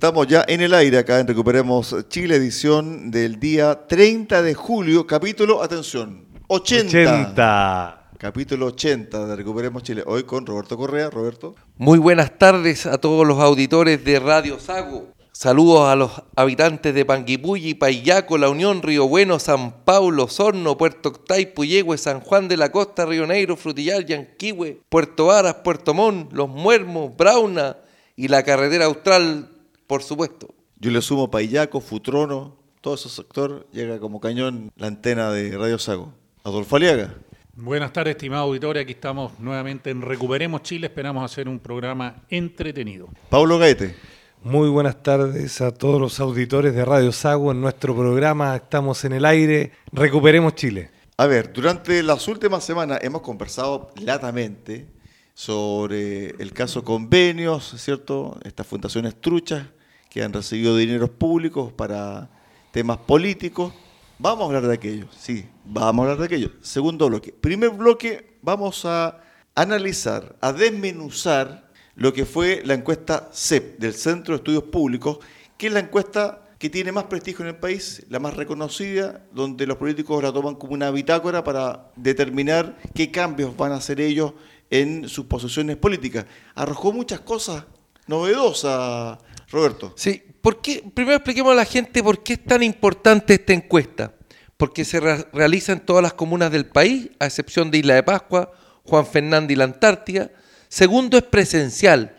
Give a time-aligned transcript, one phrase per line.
[0.00, 5.06] Estamos ya en el aire acá en Recuperemos Chile, edición del día 30 de julio,
[5.06, 6.88] capítulo, atención, 80.
[6.88, 8.10] 80.
[8.16, 10.02] Capítulo 80 de Recuperemos Chile.
[10.06, 11.10] Hoy con Roberto Correa.
[11.10, 11.54] Roberto.
[11.76, 15.08] Muy buenas tardes a todos los auditores de Radio Sago.
[15.32, 21.10] Saludos a los habitantes de Panguipulli, Payaco, La Unión, Río Bueno, San Paulo, Sorno, Puerto
[21.10, 26.32] Octay, Puyehue, San Juan de la Costa, Río Negro, Frutillar, Yanquihue, Puerto Varas, Puerto Montt,
[26.32, 27.76] Los Muermos, Brauna
[28.16, 29.49] y la carretera austral,
[29.90, 30.54] por supuesto.
[30.78, 35.80] Yo le sumo Payaco, Futrono, todo ese sector llega como cañón la antena de Radio
[35.80, 36.14] Sago.
[36.44, 37.16] Adolfo Aliaga.
[37.56, 38.82] Buenas tardes, estimado auditorio.
[38.82, 40.86] Aquí estamos nuevamente en Recuperemos Chile.
[40.86, 43.08] Esperamos hacer un programa entretenido.
[43.30, 43.96] Pablo Gaete.
[44.44, 47.50] Muy buenas tardes a todos los auditores de Radio Sago.
[47.50, 49.72] En nuestro programa estamos en el aire.
[49.90, 50.92] Recuperemos Chile.
[51.16, 54.86] A ver, durante las últimas semanas hemos conversado latamente
[55.34, 58.38] sobre el caso convenios, ¿cierto?
[58.44, 59.64] Estas fundaciones truchas
[60.10, 62.28] que han recibido dineros públicos para
[62.72, 63.72] temas políticos.
[64.18, 66.50] Vamos a hablar de aquello, sí, vamos a hablar de aquello.
[66.60, 67.32] Segundo bloque.
[67.32, 69.22] Primer bloque, vamos a
[69.54, 75.18] analizar, a desmenuzar lo que fue la encuesta CEP del Centro de Estudios Públicos,
[75.56, 79.66] que es la encuesta que tiene más prestigio en el país, la más reconocida, donde
[79.66, 84.34] los políticos la toman como una bitácora para determinar qué cambios van a hacer ellos
[84.68, 86.26] en sus posiciones políticas.
[86.54, 87.64] Arrojó muchas cosas
[88.06, 89.18] novedosas,
[89.50, 89.92] Roberto.
[89.96, 90.82] Sí, ¿por qué?
[90.94, 94.14] primero expliquemos a la gente por qué es tan importante esta encuesta.
[94.56, 98.02] Porque se re realiza en todas las comunas del país, a excepción de Isla de
[98.02, 98.52] Pascua,
[98.84, 100.30] Juan Fernández y la Antártida.
[100.68, 102.16] Segundo, es presencial.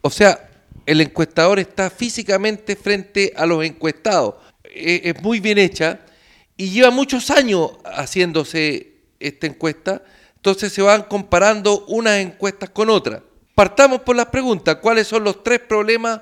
[0.00, 0.50] O sea,
[0.84, 4.34] el encuestador está físicamente frente a los encuestados.
[4.64, 6.00] Es muy bien hecha
[6.56, 10.02] y lleva muchos años haciéndose esta encuesta.
[10.36, 13.22] Entonces se van comparando unas encuestas con otras.
[13.54, 14.76] Partamos por las preguntas.
[14.76, 16.20] ¿Cuáles son los tres problemas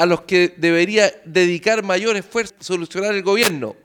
[0.00, 3.76] a los que debería dedicar mayor esfuerzo a solucionar el gobierno?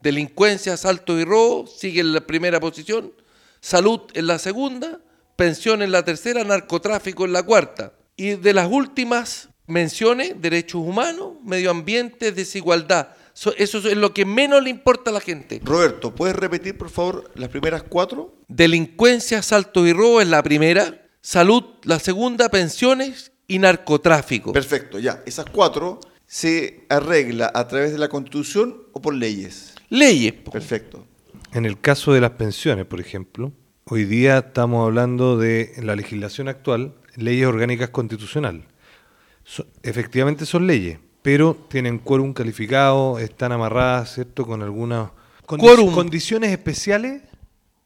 [0.00, 3.12] Delincuencia, asalto y robo, sigue en la primera posición.
[3.60, 5.00] Salud en la segunda
[5.36, 7.92] pensión en la tercera, narcotráfico en la cuarta.
[8.16, 13.08] Y de las últimas menciones, derechos humanos, medio ambiente, desigualdad.
[13.56, 15.60] Eso es lo que menos le importa a la gente.
[15.64, 18.36] Roberto, ¿puedes repetir por favor las primeras cuatro?
[18.46, 24.52] Delincuencia, asalto y robo es la primera, salud la segunda, pensiones y narcotráfico.
[24.52, 25.22] Perfecto, ya.
[25.26, 29.74] Esas cuatro se arregla a través de la constitución o por leyes.
[29.90, 30.32] Leyes.
[30.32, 31.06] Perfecto.
[31.52, 33.52] En el caso de las pensiones, por ejemplo,
[33.86, 38.64] Hoy día estamos hablando de la legislación actual, leyes orgánicas constitucional.
[39.44, 45.10] So, efectivamente son leyes, pero tienen quórum calificado, están amarradas, ¿cierto?, con algunas
[45.44, 47.24] condi condiciones especiales,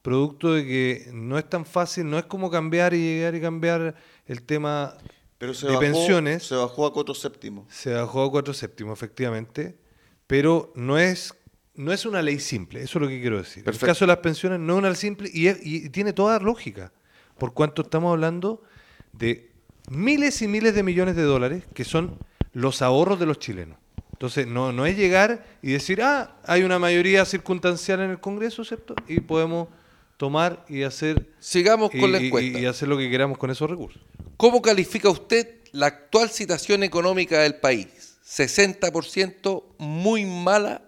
[0.00, 3.96] producto de que no es tan fácil, no es como cambiar y llegar y cambiar
[4.28, 4.94] el tema
[5.38, 6.42] pero se de bajó, pensiones.
[6.42, 7.72] Se bajó a cuatro séptimos.
[7.72, 9.78] Se bajó a cuatro séptimos, efectivamente,
[10.26, 11.34] pero no es
[11.78, 13.62] no es una ley simple, eso es lo que quiero decir.
[13.62, 13.86] Perfecto.
[13.86, 16.40] El caso de las pensiones no es una ley simple y, es, y, tiene toda
[16.40, 16.92] lógica,
[17.38, 18.64] por cuanto estamos hablando
[19.12, 19.52] de
[19.88, 22.18] miles y miles de millones de dólares que son
[22.52, 23.78] los ahorros de los chilenos.
[24.12, 28.64] Entonces, no, no es llegar y decir, ah, hay una mayoría circunstancial en el Congreso,
[28.64, 28.96] ¿cierto?
[29.06, 29.68] Y podemos
[30.16, 31.28] tomar y hacer...
[31.38, 32.58] Sigamos con y, la encuesta.
[32.58, 34.02] Y, y hacer lo que queramos con esos recursos.
[34.38, 38.20] ¿Cómo califica usted la actual situación económica del país?
[38.24, 40.80] 60% muy mala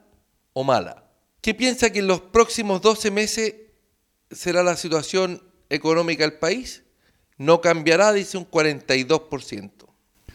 [0.52, 1.10] o mala.
[1.40, 3.54] ¿Qué piensa que en los próximos 12 meses
[4.30, 6.84] será la situación económica del país?
[7.38, 9.72] No cambiará, dice un 42%.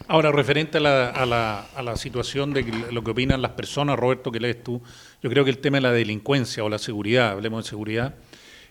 [0.08, 4.40] Ahora, referente a la, a la, situación de lo que opinan las personas, Roberto, que
[4.40, 4.82] lees tú,
[5.22, 8.14] yo creo que el tema de la delincuencia o la seguridad, hablemos de seguridad,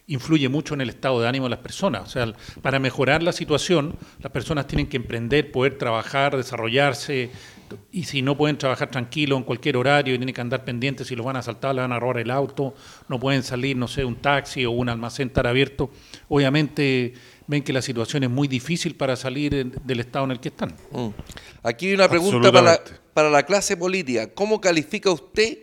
[0.08, 2.04] influye mucho en el estado de ánimo de las personas.
[2.04, 2.32] O sea,
[2.62, 7.32] para mejorar la situación, las personas tienen que emprender, poder trabajar, desarrollarse,
[7.92, 11.16] y si no pueden trabajar tranquilo en cualquier horario y tienen que andar pendientes si
[11.16, 12.76] los van a asaltar, le van a robar el auto,
[13.08, 15.90] no pueden salir, no sé, un taxi o un almacén estar abierto,
[16.30, 17.14] obviamente
[17.48, 20.76] ven que la situación es muy difícil para salir del estado en el que están.
[20.92, 21.10] Mm.
[21.64, 22.82] Aquí hay una pregunta para la,
[23.14, 24.34] para la clase política.
[24.34, 25.60] ¿Cómo califica usted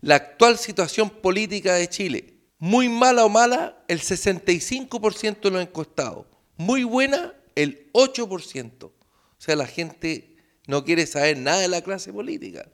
[0.00, 2.35] la actual situación política de Chile?
[2.58, 6.26] Muy mala o mala, el 65% de los encuestados.
[6.56, 8.84] Muy buena, el 8%.
[8.84, 8.92] O
[9.38, 10.36] sea, la gente
[10.66, 12.66] no quiere saber nada de la clase política.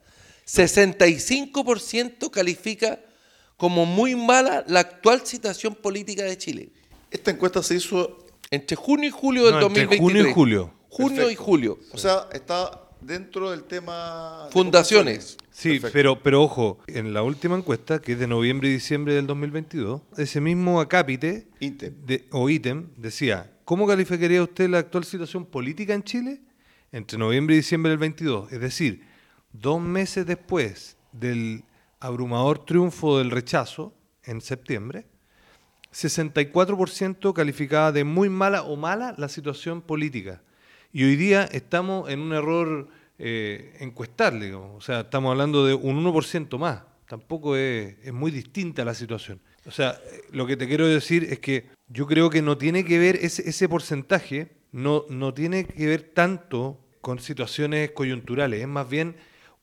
[0.47, 2.99] 65% califica
[3.57, 6.69] como muy mala la actual situación política de Chile.
[7.11, 9.99] Esta encuesta se hizo, Entre junio y julio del No, entre 2023.
[10.01, 10.73] junio y julio.
[10.89, 11.79] Junio y julio.
[11.91, 14.43] o sea, está dentro del tema...
[14.45, 15.37] de Fundaciones.
[15.51, 15.93] Sí, Perfecto.
[15.93, 20.01] pero, pero ojo, en la última encuesta, que es de noviembre y diciembre del 2022,
[20.17, 21.93] ese mismo acápite Ítem.
[22.05, 26.41] de- o ítem decía, ¿cómo calificaría usted la actual situación política en Chile
[26.91, 28.51] entre noviembre y diciembre del 22?
[28.51, 29.03] Es decir,
[29.51, 31.63] dos meses después del
[31.99, 35.05] abrumador triunfo del rechazo en septiembre,
[35.93, 40.41] 64% calificaba de muy mala o mala la situación política.
[40.95, 42.87] Y hoy día estamos en un error
[43.17, 44.77] eh, encuestal, digamos.
[44.77, 46.83] O sea, estamos hablando de un 1% más.
[47.07, 49.41] Tampoco es, es muy distinta la situación.
[49.65, 52.85] O sea, eh, lo que te quiero decir es que yo creo que no tiene
[52.85, 58.61] que ver ese, ese porcentaje, no, no tiene que ver tanto con situaciones coyunturales.
[58.61, 59.15] Es más bien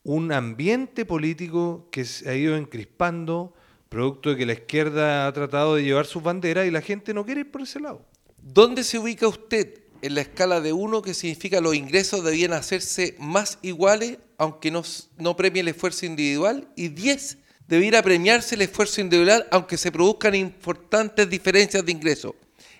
[0.03, 3.53] un ambiente político que se ha ido encrispando,
[3.87, 7.23] producto de que la izquierda ha tratado de llevar sus banderas y la gente no
[7.25, 8.05] quiere ir por ese lado.
[8.41, 13.15] ¿Dónde se ubica usted en la escala de 1 que significa los ingresos debían hacerse
[13.19, 14.83] más iguales aunque no,
[15.17, 16.67] no premie el esfuerzo individual?
[16.75, 17.37] Y 10
[17.67, 22.33] debiera premiarse el esfuerzo individual aunque se produzcan importantes diferencias de ingresos.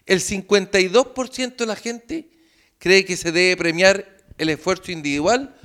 [0.06, 2.30] El 52% de la gente
[2.80, 5.56] cree que se debe premiar el esfuerzo individual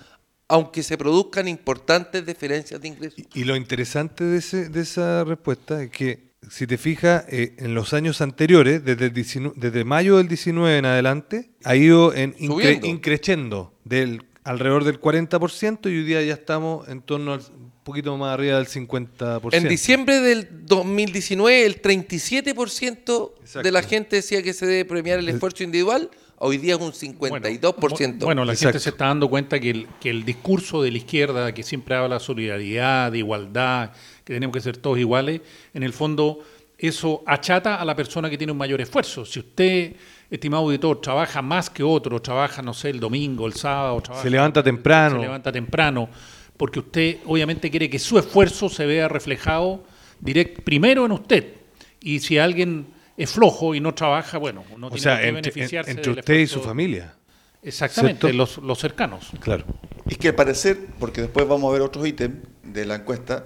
[0.48, 3.18] aunque se produzcan importantes diferencias de ingresos.
[3.34, 7.74] Y lo interesante de, ese- de esa respuesta es que, si te fijas, eh, en
[7.74, 12.34] los años anteriores, desde, el 19 desde mayo del 19 en adelante, ha ido en
[12.36, 17.40] incre- increciendo del alrededor del 40% y hoy día ya estamos en torno al
[17.86, 19.50] un poquito más arriba del 50%.
[19.52, 23.70] En diciembre del 2019, el 37% de Exacto.
[23.70, 26.10] la gente decía que se debe premiar el esfuerzo individual.
[26.38, 28.24] Hoy día es un 52%.
[28.24, 28.72] Bueno, la Exacto.
[28.72, 31.94] gente se está dando cuenta que el, que el discurso de la izquierda, que siempre
[31.94, 33.92] habla de solidaridad, de igualdad,
[34.26, 35.40] que tenemos que ser todos iguales,
[35.72, 36.40] en el fondo
[36.76, 39.24] eso achata a la persona que tiene un mayor esfuerzo.
[39.24, 39.94] Si usted,
[40.28, 44.30] estimado auditor, trabaja más que otro, trabaja, no sé, el domingo, el sábado, trabaja, Se
[44.30, 45.16] levanta temprano.
[45.16, 46.08] se levanta temprano,
[46.56, 49.84] porque usted obviamente quiere que su esfuerzo se vea reflejado
[50.18, 51.54] direct, primero en usted.
[52.00, 55.50] Y si alguien es flojo y no trabaja, bueno, no o tiene sea, qué entre,
[55.52, 57.14] beneficiarse entre del usted y su familia.
[57.62, 59.30] Exactamente, los, los cercanos.
[59.40, 59.64] Claro.
[60.08, 63.44] Es que al parecer, porque después vamos a ver otros ítems de la encuesta,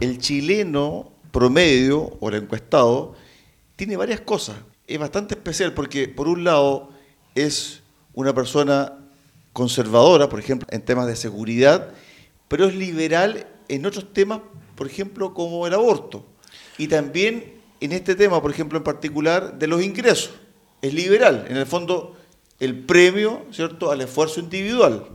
[0.00, 3.14] el chileno promedio o el encuestado
[3.76, 4.56] tiene varias cosas.
[4.86, 6.90] Es bastante especial porque, por un lado,
[7.34, 7.82] es
[8.14, 8.94] una persona
[9.52, 11.92] conservadora, por ejemplo, en temas de seguridad,
[12.48, 14.40] pero es liberal en otros temas,
[14.74, 16.24] por ejemplo, como el aborto.
[16.78, 20.34] Y también en este tema, por ejemplo, en particular, de los ingresos.
[20.80, 22.16] Es liberal, en el fondo,
[22.60, 25.06] el premio, ¿cierto?, al esfuerzo individual.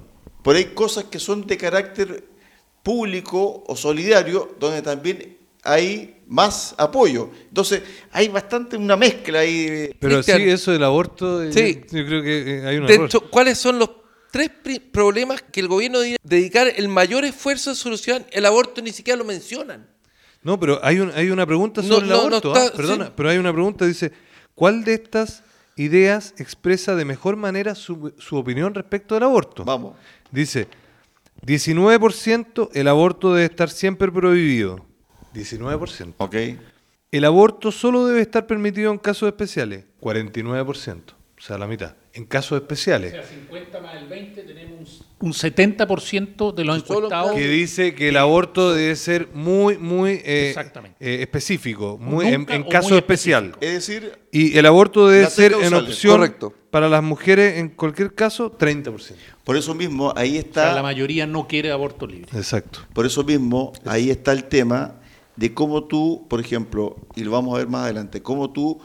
[0.43, 2.25] Pero hay cosas que son de carácter
[2.83, 7.29] público o solidario, donde también hay más apoyo.
[7.47, 7.81] Entonces,
[8.11, 9.65] hay bastante una mezcla ahí.
[9.65, 10.37] de- Pero Cristian.
[10.39, 11.81] sí, eso del aborto, eh, Sí.
[11.89, 13.29] yo, yo creo que eh, hay un Dentro- error.
[13.29, 13.89] ¿Cuáles son los
[14.31, 14.51] tres
[14.91, 18.25] problemas que el gobierno debe dedicar el mayor esfuerzo en solucionar?
[18.31, 19.87] El aborto ni siquiera lo mencionan.
[20.41, 22.53] No, pero hay, un, hay una pregunta No, sobre el no, no aborto.
[22.53, 22.71] está- ¿ah?
[22.75, 23.11] Perdona, sí.
[23.15, 24.11] pero hay una pregunta, dice,
[24.55, 25.43] ¿cuál de estas
[25.77, 29.63] ideas expresa de mejor manera su, su opinión respecto del aborto?
[29.63, 29.95] Vamos.
[30.31, 30.67] Dice,
[31.45, 34.85] 19% el aborto debe estar siempre prohibido.
[35.33, 36.13] 19%.
[36.17, 36.35] ¿Ok?
[37.11, 39.85] El aborto solo debe estar permitido en casos especiales.
[39.99, 41.01] 49%.
[41.11, 41.95] O sea, la mitad.
[42.15, 43.15] En casos especiales.
[43.27, 47.31] 50 más el 20 tenemos un 70% de los encuestados.
[47.33, 50.95] Que dice que el aborto debe ser muy, muy eh, Exactamente.
[50.99, 53.55] eh, específico, muy, en, en o caso muy especial.
[53.61, 56.53] Es decir, Y el aborto debe ser en opción correcto.
[56.69, 59.15] para las mujeres, en cualquier caso, 30%.
[59.43, 60.65] por eso mismo, ahí O está.
[60.65, 62.29] sea, la mayoría no quiere aborto libre.
[62.37, 62.79] Exacto.
[62.93, 64.99] Por eso mismo, ahí está el tema
[65.35, 68.79] de cómo tú, por ejemplo, y lo vamos a ver más adelante, cómo tú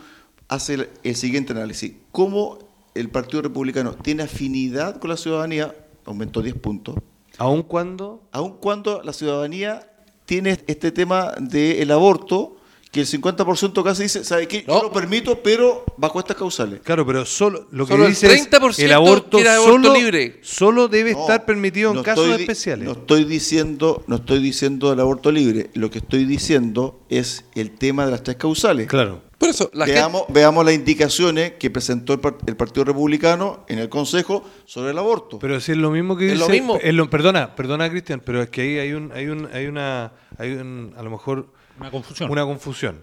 [0.49, 1.92] haces el, el siguiente análisis.
[2.11, 2.68] Cómo
[2.99, 5.75] el Partido Republicano tiene afinidad con la ciudadanía,
[6.05, 6.97] aumentó 10 puntos,
[7.40, 9.90] Aun cuando aun cuando la ciudadanía
[10.25, 12.57] tiene este tema del aborto,
[12.90, 14.64] que el 50% casi dice, ¿sabe qué?
[14.67, 14.83] Yo No.
[14.85, 16.81] lo permito, pero bajo estas causales.
[16.83, 20.38] Claro, pero solo lo que Solo el dice es 30% el aborto, solo, libre.
[20.43, 22.87] solo debe No, estar permitido en no casos estoy especiales.
[22.87, 25.71] No estoy diciendo, no estoy diciendo del aborto libre.
[25.75, 28.87] Lo que estoy diciendo es el tema de las tres causales.
[28.88, 29.23] Claro.
[29.49, 33.64] Por eso, la gente, veamos, veamos las indicaciones que presentó el, par- el Partido Republicano
[33.69, 35.38] en el Consejo sobre el aborto.
[35.38, 36.45] Pero si es lo mismo que Es dice.
[36.45, 36.78] lo mismo.
[36.83, 40.12] es lo- perdona, perdona, Cristian, pero es que ahí hay un, hay un, hay una,
[40.38, 42.31] hay un, a lo mejor Una confusión.
[42.31, 43.02] una confusión.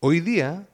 [0.00, 0.68] Hoy día,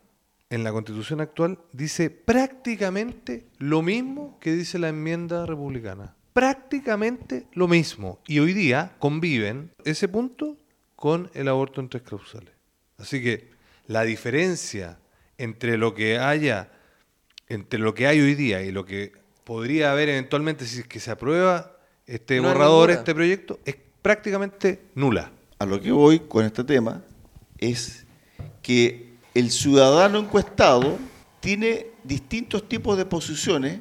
[0.51, 6.15] en la Constitución actual, dice prácticamente lo mismo que dice la enmienda republicana.
[6.33, 8.19] prácticamente lo mismo.
[8.27, 10.57] Y hoy día conviven ese punto
[10.97, 12.53] con el aborto en tres causales.
[12.99, 13.51] Así que
[13.91, 15.01] la diferencia
[15.37, 16.71] entre lo que haya,
[17.49, 19.11] entre lo que hay hoy día y lo que
[19.43, 24.81] podría haber eventualmente si es que se aprueba este No borrador, este proyecto, es prácticamente
[24.95, 25.33] nula.
[25.59, 27.03] A lo que voy con este tema
[27.59, 28.07] es
[28.63, 30.97] que el ciudadano encuestado
[31.41, 33.81] tiene distintos tipos de posiciones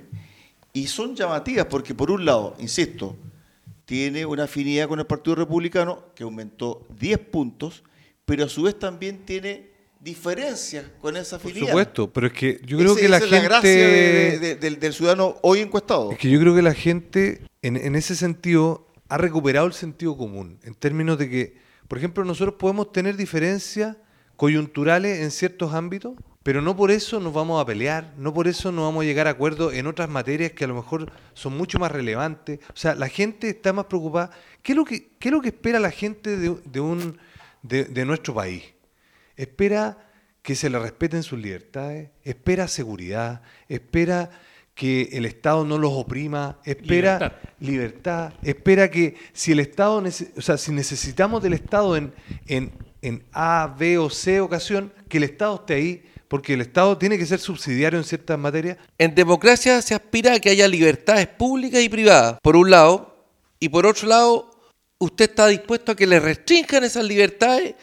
[0.74, 3.16] y son llamativas porque por un lado, insisto,
[3.86, 7.84] tiene una afinidad con el Partido Republicano que aumentó 10 puntos,
[8.26, 9.69] pero a su vez también tiene
[10.00, 11.68] diferencias con esa Por afinidad.
[11.68, 13.38] supuesto, pero es que yo creo Ese- que la esa gente...
[13.38, 16.12] es la gracia de- de- del, del ciudadano hoy encuestado.
[16.12, 20.16] Es que yo creo que la gente, en, en ese sentido, ha recuperado el sentido
[20.16, 23.98] común, en términos de que, por ejemplo, nosotros podemos tener diferencias
[24.36, 26.14] coyunturales en ciertos ámbitos,
[26.44, 29.28] pero no por eso nos vamos a pelear, no por eso no vamos a llegar
[29.28, 32.60] a acuerdos en otras materias que a lo mejor son mucho más relevantes.
[32.70, 34.32] O sea, la gente está más preocupada.
[34.64, 37.18] ¿Qué es lo que, qué es lo que espera la gente de, de un,
[37.62, 38.64] de, de nuestro país?
[39.40, 39.98] Espera
[40.42, 44.30] que se le respeten sus libertades, espera seguridad, espera
[44.76, 47.32] que el Estado no los oprima, espera Libertad.
[47.62, 50.04] libertad, espera que si el Estado,
[50.36, 52.14] o sea, si necesitamos del Estado en,
[52.48, 56.98] en, en A, B o C ocasión, que el Estado esté ahí, porque el Estado
[56.98, 58.76] tiene que ser subsidiario en ciertas materias.
[58.98, 63.26] En democracia se aspira a que haya libertades públicas y privadas, por un lado,
[63.58, 64.52] y por otro lado,
[64.98, 67.76] usted está dispuesto a que le restrinjan esas libertades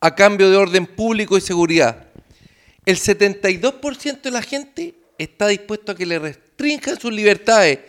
[0.00, 2.06] a cambio de orden público y seguridad.
[2.86, 7.80] El 72% de la gente está dispuesto a que le restrinjan sus libertades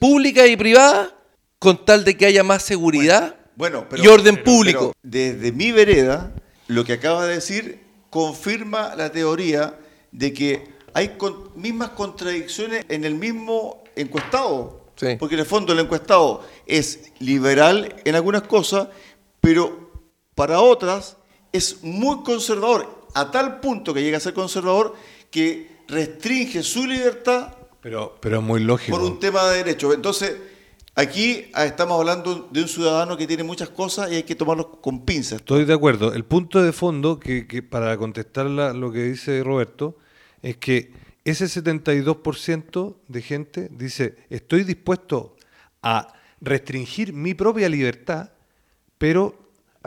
[0.00, 1.10] públicas y privadas
[1.58, 4.92] con tal de que haya más seguridad Bueno, pero- y orden pero- público.
[5.00, 6.32] pero desde mi vereda,
[6.66, 9.78] lo que acaba de decir confirma la teoría
[10.10, 14.80] de que hay con- mismas contradicciones en el mismo encuestado.
[14.96, 15.16] Sí.
[15.18, 18.88] Porque en el fondo el encuestado es liberal en algunas cosas,
[19.40, 19.90] pero
[20.34, 21.16] para otras
[21.52, 24.94] es muy conservador, a tal punto que llega a ser conservador
[25.30, 28.96] que restringe su libertad Pero, pero es muy lógico.
[28.98, 29.94] por un tema de derechos.
[29.94, 30.34] Entonces,
[30.94, 34.70] aquí ah, estamos hablando de un ciudadano que tiene muchas cosas y hay que tomarlo
[34.80, 35.40] con pinzas.
[35.40, 36.12] Estoy de acuerdo.
[36.14, 39.96] El punto de fondo, que, que para contestar la- lo que dice Roberto,
[40.42, 40.92] es que
[41.24, 45.36] ese 72% de gente dice, estoy dispuesto
[45.82, 48.30] a restringir mi propia libertad,
[48.98, 49.36] pero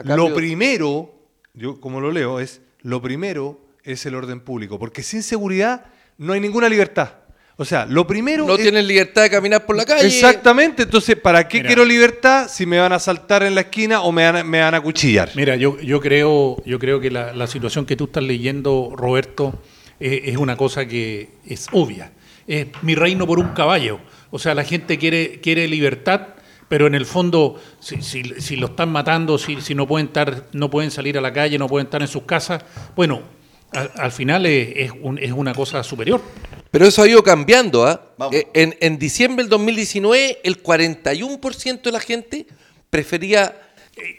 [0.04, 1.14] lo primero,
[1.56, 5.86] yo como lo leo, es, lo primero es el orden público, porque sin seguridad
[6.18, 7.10] no hay ninguna libertad.
[7.58, 10.06] O sea, lo primero No es- tienen libertad de caminar por la calle.
[10.06, 11.68] Exactamente, entonces, ¿para qué Mira.
[11.68, 14.60] quiero libertad si me van a saltar en la esquina o me van a, me
[14.60, 15.30] van a cuchillar?
[15.34, 19.58] Mira, yo, yo creo, yo creo que la, la situación que tú estás leyendo, Roberto,
[20.00, 22.12] eh, es una cosa que es obvia.
[22.46, 24.00] Es mi reino por un caballo.
[24.30, 26.28] O sea, la gente quiere, quiere libertad,
[26.68, 30.46] pero en el fondo, si, si- si lo están matando, si, si no pueden estar,
[30.52, 33.20] no pueden salir a la calle, no pueden estar en sus casas, bueno,
[33.72, 36.20] al, al final es, es un- es una cosa superior.
[36.70, 37.86] Pero eso ha ido cambiando.
[37.86, 38.00] ¿ah?
[38.18, 38.34] Vamos.
[38.34, 42.46] Eh, En, en diciembre del 2019, el 41% de la gente
[42.90, 43.62] prefería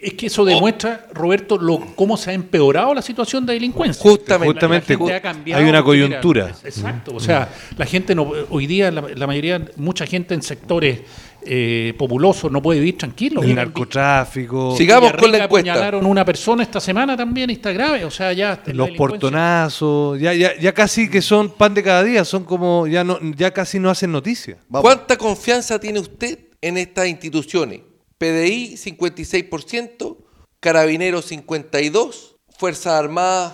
[0.01, 4.01] Es que eso demuestra, Roberto, lo, cómo se ha empeorado la situación de delincuencia.
[4.01, 4.53] Justamente.
[4.53, 6.55] Justamente, La gente ha cambiado hay una mira, coyuntura.
[6.63, 7.13] exacto.
[7.13, 11.01] O sea, la gente no, hoy día, la, la mayoría, mucha gente en sectores
[11.47, 13.41] eh, populosos no puede vivir tranquilo.
[13.41, 15.71] El narcotráfico, Sigamos Villarrica con la encuesta.
[15.71, 18.03] apuñalaron una persona esta semana también y está grave.
[18.05, 18.61] O sea, ya.
[18.67, 23.03] los portonazos, ya, ya, ya casi que son pan de cada día, son como, ya
[23.03, 24.57] no, ya casi no hacen noticia.
[24.67, 24.83] Vamos.
[24.83, 27.81] ¿Cuánta confianza tiene usted en estas instituciones?
[28.17, 30.17] PDI 56%,
[30.59, 32.13] Carabineros 52%,
[32.57, 33.53] Fuerzas Armadas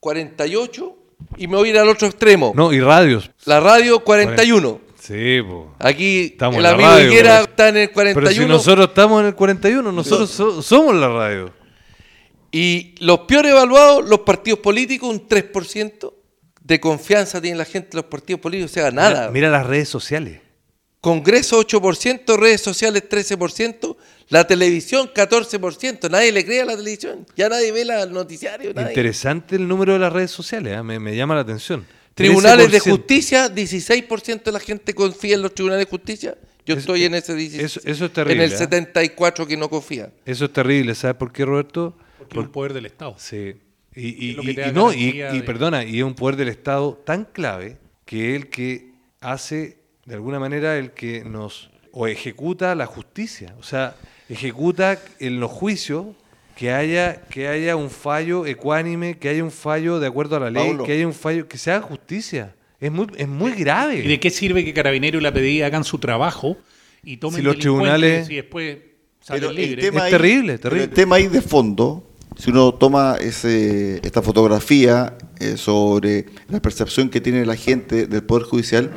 [0.00, 0.98] 48%
[1.36, 2.52] y me voy a ir al otro extremo.
[2.54, 3.30] No, y radios.
[3.44, 4.80] La radio 41%.
[5.08, 5.74] Sí, po.
[5.78, 8.14] Aquí Estamos en el la amigo radio, Higuera pero- está en el 41%.
[8.14, 11.52] Pero si nosotros estamos en el 41, nosotros so- somos la radio.
[12.52, 16.14] Y los peor evaluados, los partidos políticos, un 3%
[16.62, 19.20] de confianza tiene la gente en los partidos políticos, o sea, nada.
[19.20, 20.40] Mira, mira las redes sociales.
[21.00, 23.96] Congreso 8%, redes sociales 13%,
[24.28, 26.10] la televisión 14%.
[26.10, 27.24] Nadie le cree a la televisión.
[27.36, 28.74] Ya nadie ve la- el noticiario.
[28.74, 28.88] nadie.
[28.88, 31.86] Interesante el número de las redes sociales, me, me llama la atención.
[32.18, 32.90] Tribunales de 13%.
[32.90, 36.36] justicia, 16% de la gente confía en los tribunales de justicia.
[36.66, 37.64] Yo estoy en ese 16.
[37.64, 38.58] eso- eso es terrible, En el ¿eh?
[38.58, 40.12] 74 que no confía.
[40.26, 41.96] Eso es terrible, ¿sabes por qué, Roberto?
[42.18, 43.14] Porque es un poder del Estado.
[43.18, 43.54] Sí.
[43.94, 47.78] Y, y- y- y no, de- perdona, y es un poder del Estado tan clave
[48.04, 53.54] que es el que hace, de alguna manera, el que nos, o ejecuta la justicia.
[53.58, 53.96] O sea,
[54.28, 56.06] ejecuta en los juicios
[56.58, 60.50] que haya, que haya un fallo ecuánime, que haya un fallo de acuerdo a la
[60.50, 60.82] ley, Paulo.
[60.84, 62.56] que haya un fallo, que se haga justicia.
[62.80, 64.00] Es muy, es muy grave.
[64.04, 66.56] ¿Y de qué sirve que Carabineros y la PDI hagan su trabajo
[67.04, 68.76] y tomen Si los tribunales- y después
[69.20, 69.84] salen el libres.
[69.84, 70.84] Es ahí- terrible, pero terrible.
[70.84, 77.08] El tema ahí de fondo, si uno toma ese, esta fotografía eh, sobre la percepción
[77.08, 78.90] que tiene la gente del Poder Judicial,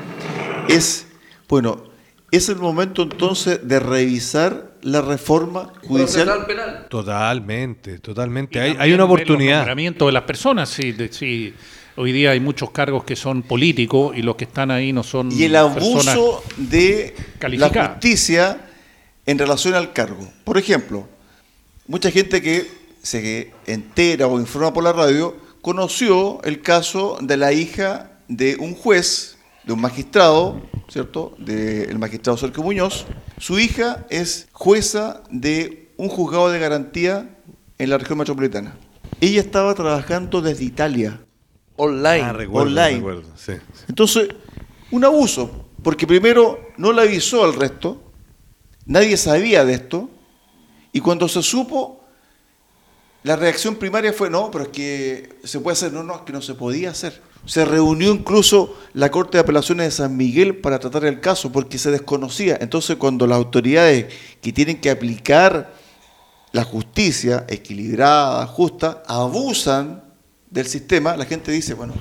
[0.68, 1.06] es,
[1.48, 1.84] bueno,
[2.31, 6.45] es el momento entonces de revisar la reforma judicial.
[6.47, 6.88] Penal.
[6.89, 8.59] Totalmente, totalmente.
[8.59, 9.57] Hay, una oportunidad.
[9.57, 11.53] nombramientos de las personas, sí, de- sí.
[11.97, 15.29] Hoy día hay muchos cargos que son políticos y los que están ahí no son
[15.29, 18.61] y el personas abuso de la justicia
[19.25, 20.25] en relación al cargo.
[20.45, 21.07] Por ejemplo,
[21.88, 22.65] mucha gente que
[23.03, 28.73] se entera o informa por la radio conoció el caso de la hija de un
[28.73, 31.34] juez, de un magistrado, ¿cierto?
[31.38, 33.06] Del magistrado Sergio Muñoz.
[33.38, 37.38] Su hija es jueza de un juzgado de garantía
[37.77, 38.75] en la región metropolitana.
[39.20, 41.20] Ella estaba trabajando desde Italia.
[41.75, 42.22] Online.
[42.22, 42.96] Ah, recuerdo, Online.
[42.98, 43.53] recuerdo, sí.
[43.88, 44.30] Entonces,
[44.91, 48.01] un abuso, porque primero no le avisó al resto,
[48.86, 50.10] nadie sabía de esto,
[50.91, 52.03] y cuando se supo,
[53.24, 56.34] la reacción primaria fue, no, pero es que se puede hacer, no, no, es que
[56.34, 57.22] no se podía hacer.
[57.45, 61.77] Se reunió incluso la Corte de Apelaciones de San Miguel para tratar el caso, porque
[61.77, 62.57] se desconocía.
[62.62, 65.74] Entonces, cuando las autoridades que tienen que aplicar
[66.51, 70.03] la justicia equilibrada, justa, abusan
[70.50, 71.93] del sistema, la gente dice, bueno,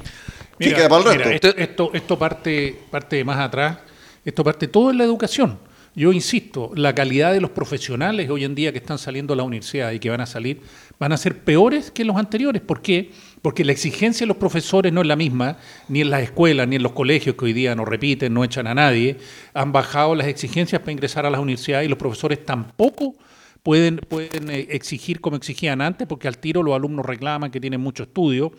[0.61, 1.49] ¿qué Mira, queda para el mira, resto?
[1.49, 3.78] esto, esto, esto parte, parte de más atrás,
[4.25, 5.59] esto parte todo en la educación.
[5.94, 9.42] Yo insisto, la calidad de los profesionales hoy en día que están saliendo a la
[9.42, 10.62] universidad y que van a salir,
[11.00, 12.62] van a ser peores que los anteriores.
[12.62, 13.11] ¿Por qué?
[13.11, 13.11] Porque
[13.42, 15.56] la exigencia de los profesores no es la misma,
[15.88, 18.66] ni en las escuelas, ni en los colegios que hoy día no repiten, no echan
[18.66, 19.18] a nadie.
[19.54, 23.14] Han bajado las exigencias para ingresar a las universidades y los profesores tampoco
[23.62, 27.80] pueden, pueden eh, exigir como exigían antes, porque al tiro los alumnos reclaman que tienen
[27.80, 28.52] mucho estudio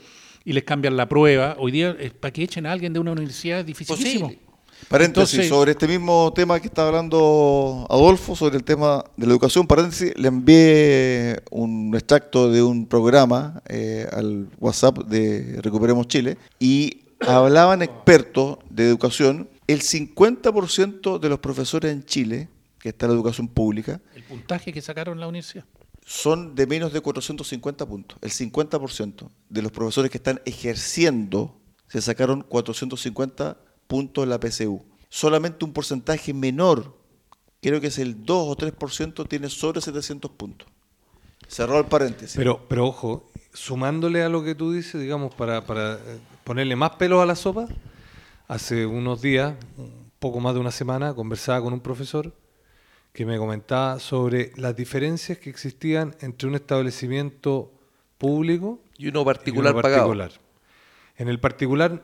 [0.44, 1.56] y les cambian la prueba.
[1.60, 4.28] Hoy día, eh, para que echen a alguien de una universidad es dificilísimo.
[4.28, 4.51] Posible.
[4.90, 9.32] Paréntesis, Entonces- sobre este mismo tema que está hablando Adolfo, sobre el tema de la
[9.32, 16.38] educación, paréntesis, le envié un extracto de un programa eh, al WhatsApp de Recuperemos Chile
[16.60, 23.12] y hablaban expertos de educación, el 50% de los profesores en Chile, que está en
[23.12, 25.64] la educación pública, El puntaje que sacaron la universidad.
[26.06, 28.18] son de menos de 450 puntos.
[28.22, 31.56] El 50% de los profesores que están ejerciendo
[31.88, 33.58] se sacaron 450
[33.92, 34.82] puntos en la PSU.
[35.10, 36.96] Solamente un porcentaje menor,
[37.62, 40.70] creo que es el 2 o 3%, tiene sobre 700 puntos.
[41.50, 42.38] Cerró el paréntesis.
[42.38, 46.92] Pero, pero ojo, sumándole a lo que tú dices, digamos, para, para eh, ponerle más
[46.92, 47.68] pelos a la sopa,
[48.48, 52.34] hace unos días, un poco más de una semana, conversaba con un profesor
[53.12, 57.74] que me comentaba sobre las diferencias que existían entre un establecimiento
[58.18, 60.04] público Y uno y particular, uno pagado.
[60.04, 60.32] particular.
[61.18, 62.02] En el particular,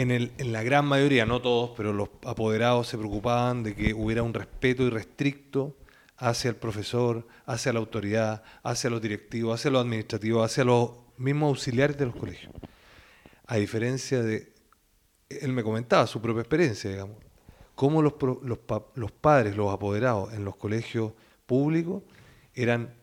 [0.00, 3.92] en, el, en la gran mayoría, no todos, pero los apoderados se preocupaban de que
[3.94, 5.76] hubiera un respeto irrestricto
[6.16, 11.48] hacia el profesor, hacia la autoridad, hacia los directivos, hacia los administrativos, hacia los mismos
[11.48, 12.52] auxiliares de los colegios.
[13.48, 14.52] A diferencia de,
[15.28, 17.16] él me comentaba su propia experiencia, digamos,
[17.74, 18.58] cómo los, los,
[18.94, 21.12] los padres, los apoderados en los colegios
[21.44, 22.04] públicos
[22.54, 22.94] eran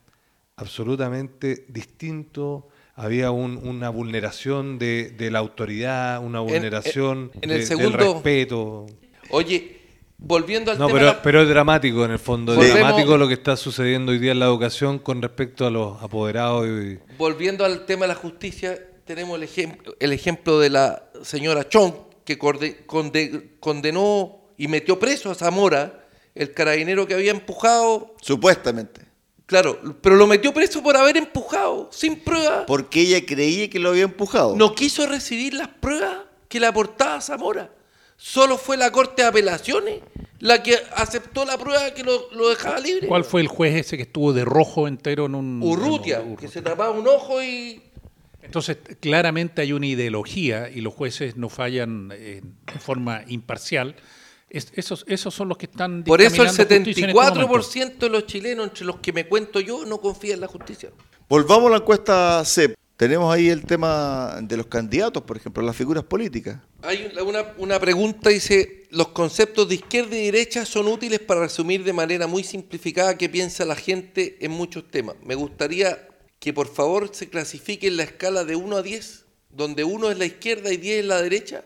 [0.56, 2.64] absolutamente distintos,
[2.96, 8.14] había un- una vulneración de, de la autoridad, una vulneración en el de- segundo- del
[8.14, 8.86] respeto.
[9.30, 9.82] Oye,
[10.18, 12.74] volviendo al No, tema pero, de la- pero es dramático en el fondo, es Volvemos-
[12.80, 16.66] dramático lo que está sucediendo hoy día en la educación con respecto a los apoderados
[16.68, 21.68] y, volviendo al tema de la justicia, tenemos el, ejem- el ejemplo de la señora
[21.68, 22.78] Chong, que conde-
[23.60, 29.02] condenó y metió preso a Zamora, el carabinero que había empujado, Supuestamente.
[29.46, 32.66] Claro, pero lo metió preso por haber empujado, sin prueba.
[32.66, 34.56] Porque ella creía que lo había empujado.
[34.56, 37.70] No quiso recibir las pruebas que le aportaba Zamora.
[38.18, 40.00] Solo fue la Corte de Apelaciones
[40.40, 43.08] la que aceptó la prueba que lo, lo dejaba libre.
[43.08, 45.62] ¿Cuál fue el juez ese que estuvo de rojo entero en un...
[45.64, 47.82] Urrutia, en un- que se tapaba un ojo y...
[48.42, 52.42] Entonces, claramente hay una ideología y los jueces no fallan eh,
[52.74, 53.96] en forma imparcial.
[54.56, 57.42] Es- esos, esos son los que están Por eso el dictaminando justicia en este momento.
[57.60, 60.92] 74% de los chilenos, entre los que me cuento yo, no confía en la justicia.
[61.28, 62.76] Volvamos a la encuesta CEP.
[62.96, 66.60] Tenemos ahí el tema de los candidatos, por ejemplo, las figuras políticas.
[66.82, 71.84] Hay una, una pregunta, dice, los conceptos de izquierda y derecha son útiles para resumir
[71.84, 75.18] de manera muy simplificada qué piensa la gente en muchos temas.
[75.26, 76.08] Me gustaría
[76.40, 80.18] que por favor se clasifique en la escala de 1 a 10, donde 1 es
[80.18, 81.66] la izquierda y 10 es la derecha.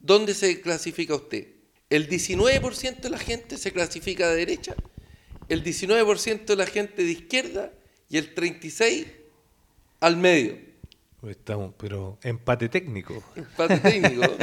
[0.00, 1.55] ¿Dónde se clasifica usted?
[1.88, 4.74] El 19% de la gente se clasifica de derecha,
[5.48, 7.72] el 19% de la gente de izquierda
[8.08, 9.06] y el 36%
[10.00, 10.58] al medio.
[11.28, 13.22] Estamos, pero empate técnico.
[13.34, 14.22] Empate técnico.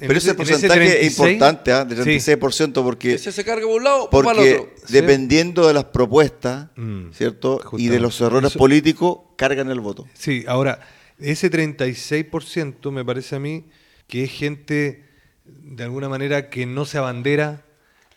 [0.00, 1.84] Pero ese porcentaje es importante, ¿ah?
[1.84, 4.72] del 36%, porque, Ese se carga por un lado, por el porque otro.
[4.88, 7.60] dependiendo de las propuestas, Mm, ¿cierto?
[7.78, 10.08] Y de los errores Eso- políticos, cargan el voto.
[10.14, 10.80] Sí, ahora,
[11.20, 13.66] ese 36% me parece a mí
[14.08, 15.04] que es gente,
[15.44, 17.62] de alguna manera, que no se abandera,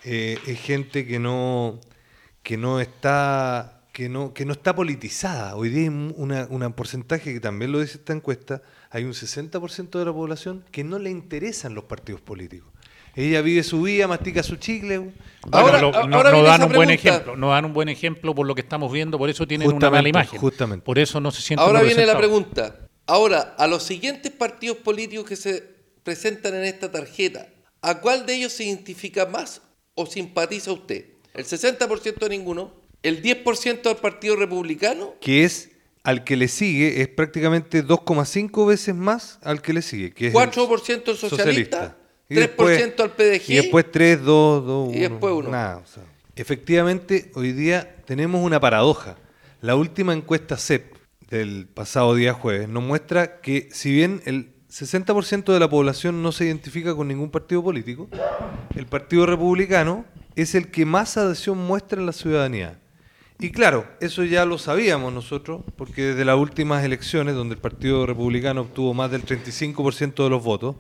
[0.04, 1.80] eh, es gente que no,
[2.44, 5.56] que no está que no, que no está politizada.
[5.56, 8.62] Hoy día hay un una- una porcentaje que también lo dice esta encuesta,
[8.92, 12.70] hay un 60% de la población que no le interesan los partidos políticos.
[13.16, 15.00] Ella vive su vida, mastica su chicle.
[15.00, 15.14] Bueno,
[15.52, 18.36] Ahora- lo- no, ahora no viene dan un buen ejemplo, no dan un buen ejemplo
[18.36, 20.40] por lo que estamos viendo, por eso tienen una mala imagen.
[20.40, 20.86] justamente.
[20.86, 22.76] Por eso no se sienten Ahora viene la pregunta.
[23.08, 25.77] Ahora, a los siguientes partidos políticos que se
[26.08, 27.50] presentan en esta tarjeta,
[27.82, 29.62] ¿a cuál de ellos se identifica más
[29.94, 31.04] o simpatiza usted?
[31.34, 32.74] ¿El 60% a ninguno?
[33.04, 35.16] ¿El 10% al Partido Republicano?
[35.20, 35.72] que es
[36.04, 40.14] al que le sigue, es prácticamente 2,5 veces más al que le sigue.
[40.14, 41.98] Que es el 4% al socialista,
[42.30, 43.50] Y 3% al PDG.
[43.50, 45.50] Y después 3, 2, 2, Y después uno.
[45.50, 46.04] Nada, o sea,
[46.38, 49.18] efectivamente, hoy día tenemos una paradoja.
[49.60, 50.96] La última encuesta CEP
[51.30, 56.32] del pasado día jueves nos muestra que si bien el 60% de la población no
[56.32, 58.08] se identifica con ningún partido político,
[58.76, 62.80] el Partido Republicano es el que más adhesión muestra en la ciudadanía.
[63.40, 68.06] Y claro, eso ya lo sabíamos nosotros, porque desde las últimas elecciones, donde el Partido
[68.06, 70.76] Republicano obtuvo más del 35% de los votos,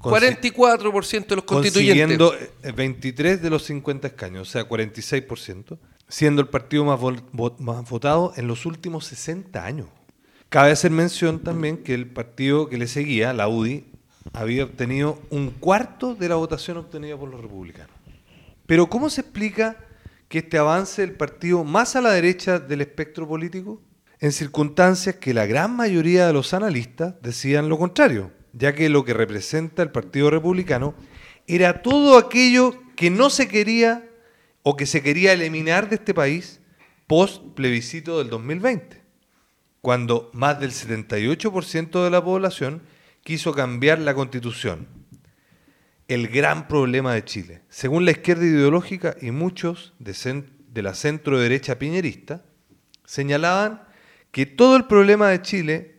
[0.00, 2.18] consi- 44% de los constituyentes.
[2.18, 7.58] consiguiendo eh, 23 de los 50 escaños, o sea, 46%, siendo el partido más, vo-
[7.58, 9.86] más votado en los últimos 60 años.
[10.54, 13.86] Cabe hacer mención también que el partido que le seguía, la UDI,
[14.32, 17.90] había obtenido un cuarto de la votación obtenida por los republicanos.
[18.64, 19.76] Pero ¿cómo se explica
[20.28, 23.82] que este avance del partido más a la derecha del espectro político?
[24.20, 29.04] En circunstancias que la gran mayoría de los analistas decían lo contrario, ya que lo
[29.04, 30.94] que representa el Partido Republicano
[31.48, 34.08] era todo aquello que no se quería
[34.62, 36.60] o que se quería eliminar de este país
[37.08, 39.03] post plebiscito del 2020
[39.84, 42.80] cuando más del 78% de la población
[43.22, 44.88] quiso cambiar la constitución.
[46.08, 47.60] El gran problema de Chile.
[47.68, 52.46] Según la izquierda ideológica y muchos de, la centro derecha piñerista,
[53.04, 53.82] señalaban
[54.30, 55.96] que todo el problema de Chile,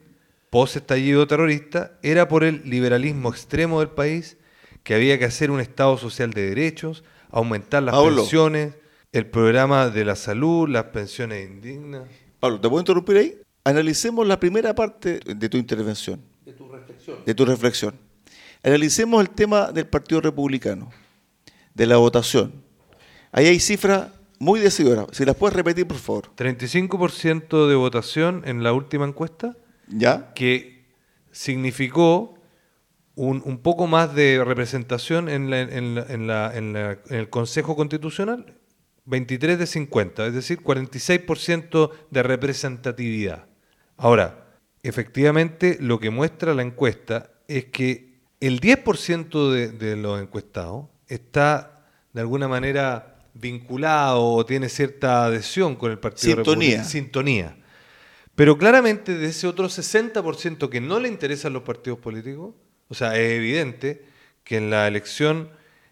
[0.50, 4.38] post estallido terrorista, era por el liberalismo extremo del país,
[4.82, 8.16] que había que hacer un Estado social de derechos, aumentar las Pablo.
[8.16, 8.74] pensiones,
[9.12, 12.10] el programa de la salud, las pensiones indignas.
[12.40, 13.45] Pablo, ¿te puedo interrumpir ahí?
[13.68, 17.18] Analicemos la primera parte de tu intervención, De tu reflexión.
[17.26, 17.96] de tu reflexión.
[18.64, 20.92] Analicemos el tema del Partido Republicano,
[21.74, 22.54] de la votación.
[23.32, 25.08] Ahí hay cifras muy decidoras.
[25.14, 26.30] Si las puedes repetir, por favor.
[26.36, 30.32] 35% de votación en la última encuesta, ¿Ya?
[30.36, 30.86] que
[31.32, 32.38] significó
[33.16, 37.16] un, un poco más de representación en, la- en la- en la- en la- en
[37.16, 38.46] el Consejo Constitucional,
[39.06, 43.48] 23 de 50, es decir, 46% de representatividad.
[43.98, 44.46] Ahora,
[44.84, 51.88] efectivamente, lo que muestra la encuesta es que el 10% de, de los encuestados está
[52.14, 56.54] de alguna manera vinculado o tiene cierta adhesión con el Partido Sintonía.
[56.78, 56.90] Republicano.
[56.90, 57.58] Sintonía.
[58.36, 62.54] Pero claramente de ese otro 60% que no le interesan los partidos políticos,
[62.90, 64.06] o sea, es evidente
[64.44, 65.50] que en la elección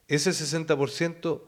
[0.08, 1.42] ese 60%,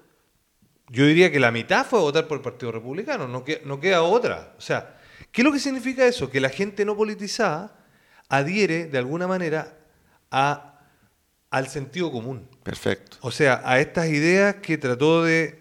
[0.89, 3.79] yo diría que la mitad fue a votar por el Partido Republicano, no, que- no
[3.79, 4.53] queda otra.
[4.57, 4.94] O sea,
[5.35, 6.31] ¿qué es lo que significa eso?
[6.31, 7.75] Que la gente no politizada
[8.29, 9.77] adhiere de alguna manera
[10.31, 10.79] a,
[11.51, 12.47] al sentido común.
[12.63, 13.17] Perfecto.
[13.19, 15.59] O sea, a estas ideas que trató de,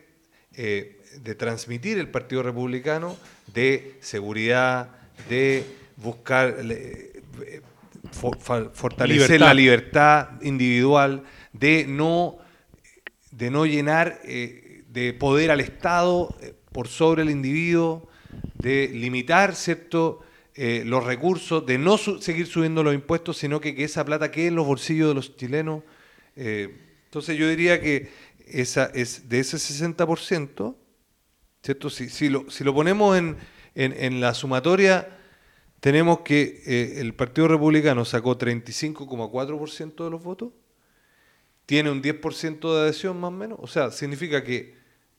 [0.54, 3.16] eh, de transmitir el Partido Republicano
[3.52, 4.90] de seguridad,
[5.28, 5.64] de
[5.96, 7.22] buscar eh,
[8.12, 8.38] for-
[8.72, 9.46] fortalecer Libertad.
[9.46, 12.38] la libertad individual, de no,
[13.32, 18.08] de no llenar eh, de poder al Estado eh, por sobre el individuo,
[18.58, 20.20] de limitar cierto
[20.54, 24.48] eh, los recursos, de no seguir subiendo los impuestos, sino que, que esa plata quede
[24.48, 25.82] en los bolsillos de los chilenos.
[26.36, 28.08] Eh, entonces yo diría que
[28.46, 30.76] esa es de ese 60%,
[31.62, 31.90] ¿cierto?
[31.90, 33.36] Si, si lo, si lo ponemos en,
[33.74, 35.18] en- en la sumatoria,
[35.80, 40.52] tenemos que eh, el Partido Republicano sacó 35,4% de los votos,
[41.66, 44.74] tiene un 10% de adhesión más o menos, o sea, significa que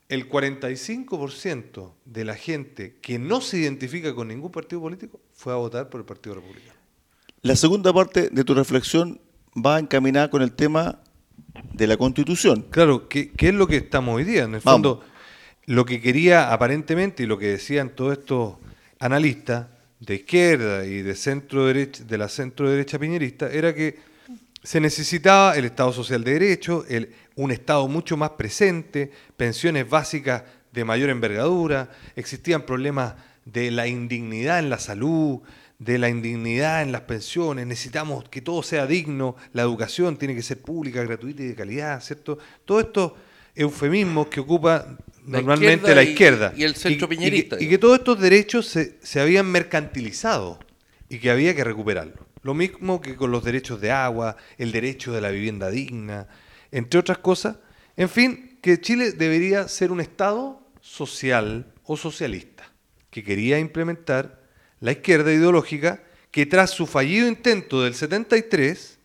[0.09, 5.57] el 45% de la gente que no se identifica con ningún partido político fue a
[5.57, 6.73] votar por el Partido Republicano.
[7.41, 9.19] La segunda parte de tu reflexión
[9.55, 10.99] va encaminada con el tema
[11.73, 12.65] de la Constitución.
[12.69, 14.43] Claro, ¿qué, qué es lo que estamos hoy día?
[14.43, 14.63] En el Vamos.
[14.63, 15.03] fondo,
[15.65, 18.55] lo que quería aparentemente y lo que decían todos estos
[18.99, 19.67] analistas
[19.99, 23.97] de izquierda y de centro derecha, de la centro derecha piñerista era que
[24.65, 30.43] se necesitaba el Estado Social de Derecho, el, un Estado mucho más presente, pensiones básicas
[30.73, 33.13] de mayor envergadura, existían problemas
[33.45, 35.41] de la indignidad en la salud,
[35.77, 40.41] de la indignidad en las pensiones, necesitamos que todo sea digno, la educación tiene que
[40.41, 42.39] ser pública, gratuita y de calidad, ¿cierto?
[42.65, 43.15] Todo esto
[43.53, 46.53] eufemismos que ocupa normalmente la izquierda.
[46.57, 47.57] Y, el centro piñerista.
[47.59, 50.57] Y, que, todos estos derechos se, se, habían mercantilizado
[51.07, 52.24] y que había que recuperarlos.
[52.45, 56.27] Lo mismo que con los derechos de agua, el derecho de la vivienda digna,
[56.71, 57.57] entre otras cosas.
[57.97, 62.71] En fin, que Chile debería ser un Estado social o socialista,
[63.09, 64.43] que quería implementar
[64.79, 68.99] la izquierda ideológica que tras su fallido intento del 73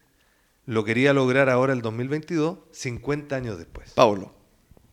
[0.67, 3.93] lo quería lograr ahora el 2022, 50 años después.
[3.93, 4.35] Pablo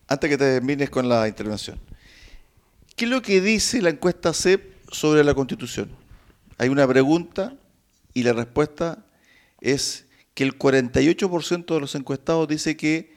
[0.08, 1.78] antes que termines con la intervención,
[2.96, 5.90] ¿qué es lo que dice la encuesta CEP sobre la Constitución?
[6.56, 7.52] Hay una pregunta
[8.18, 9.06] y la respuesta
[9.60, 13.16] es que el 48% de los encuestados dice que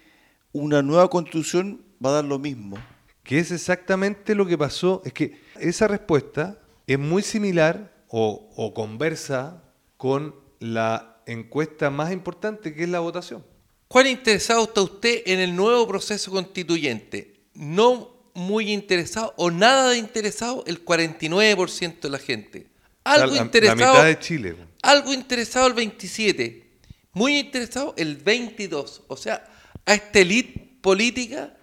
[0.51, 2.77] una nueva Constitución va a dar lo mismo.
[3.23, 8.75] Que es exactamente lo que pasó, es que esa respuesta es muy similar o, o
[8.75, 9.63] conversa
[9.97, 13.43] con la encuesta más importante que es la votación.
[13.87, 17.41] ¿Cuán interesado está usted en el nuevo proceso constituyente?
[17.55, 22.70] No muy interesado o nada de interesado el 49% de la gente.
[23.03, 23.79] Algo interesado.
[23.79, 24.55] La mitad de Chile.
[24.83, 26.71] Algo interesado el 27.
[27.13, 29.03] Muy interesado el 22.
[29.07, 29.43] O sea,
[29.85, 31.53] a esta elite política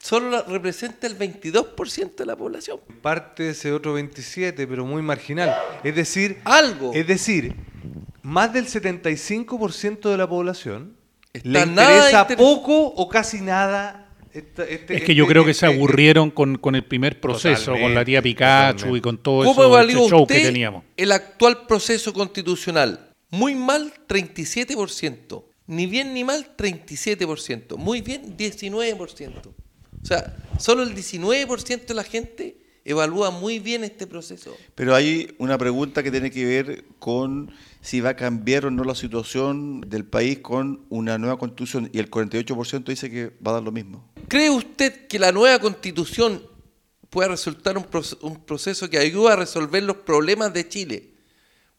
[0.00, 2.80] solo representa el 22% de la población.
[3.02, 5.54] Parte de ese otro 27, pero muy marginal.
[5.84, 6.92] Es decir, algo.
[6.94, 7.54] Es decir,
[8.22, 10.96] más del 75% de la población
[11.42, 14.09] le interesa poco o casi nada.
[14.32, 17.72] Este, es que yo este, creo que se este, aburrieron con, con el primer proceso,
[17.72, 20.84] con la tía Pikachu y con todo eso show que teníamos.
[20.96, 29.48] El actual proceso constitucional, muy mal 37%, ni bien ni mal 37%, muy bien 19%.
[30.02, 34.56] O sea, solo el 19% de la gente evalúa muy bien este proceso.
[34.74, 38.84] Pero hay una pregunta que tiene que ver con si va a cambiar o no
[38.84, 43.54] la situación del país con una nueva constitución y el 48% dice que va a
[43.54, 44.12] dar lo mismo.
[44.28, 46.42] ¿Cree usted que la nueva constitución
[47.08, 47.86] pueda resultar un,
[48.20, 51.14] un proceso que ayude a resolver los problemas de Chile?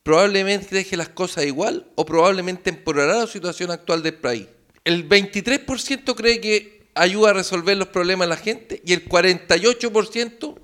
[0.03, 4.47] Probablemente deje las cosas igual o probablemente empeorará la situación actual del país.
[4.83, 10.59] El 23% cree que ayuda a resolver los problemas de la gente y el 48%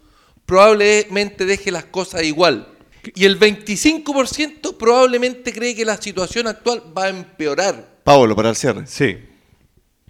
[0.48, 2.77] probablemente deje las cosas igual.
[3.16, 7.98] Y el 25% probablemente cree que la situación actual va a empeorar.
[8.04, 8.88] Pablo, para el cierre.
[8.88, 9.18] Sí.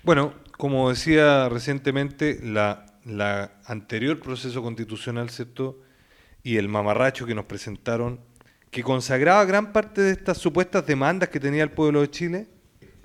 [0.04, 2.84] Bueno, como decía recientemente, la,
[3.66, 5.80] anterior proceso constitucional, ¿cierto?
[6.44, 8.20] Y el mamarracho que nos presentaron,
[8.72, 12.48] que consagraba gran parte de estas supuestas demandas que tenía el pueblo de Chile,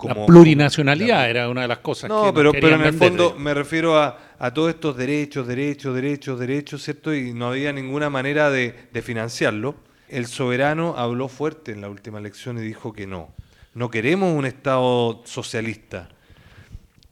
[0.01, 3.53] la plurinacionalidad era una de las cosas no, que pero, pero en el fondo me
[3.53, 4.17] refiero a,
[4.51, 7.13] todos estos derechos, derechos, derechos, derechos, ¿cierto?
[7.13, 9.75] Y no había ninguna manera de, financiarlo.
[10.09, 13.33] El soberano habló fuerte en la última elección y dijo que no.
[13.73, 16.09] No queremos un Estado socialista.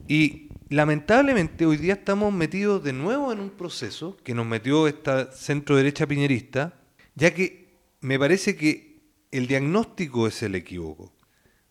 [0.08, 5.32] Y lamentablemente hoy día estamos metidos de nuevo en un proceso que nos metió esta
[5.32, 6.74] centro derecha piñerista,
[7.16, 9.00] ya que me parece que
[9.32, 11.14] el diagnóstico es el equívoco.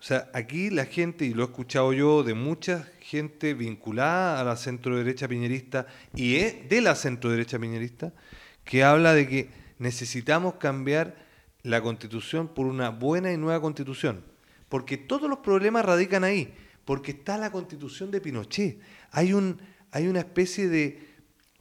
[0.01, 4.45] O sea, aquí la gente, y lo he escuchado yo de mucha gente vinculada a
[4.45, 8.15] la centro derecha piñerista y de la centro derecha piñerista,
[8.65, 11.17] que habla de que necesitamos cambiar
[11.63, 14.25] la constitución por una buena y nueva constitución.
[14.71, 16.55] Porque todos los problemas radican ahí,
[16.87, 18.81] porque está la constitución de Pinochet.
[19.11, 19.61] Hay, un,
[19.91, 21.09] hay una especie de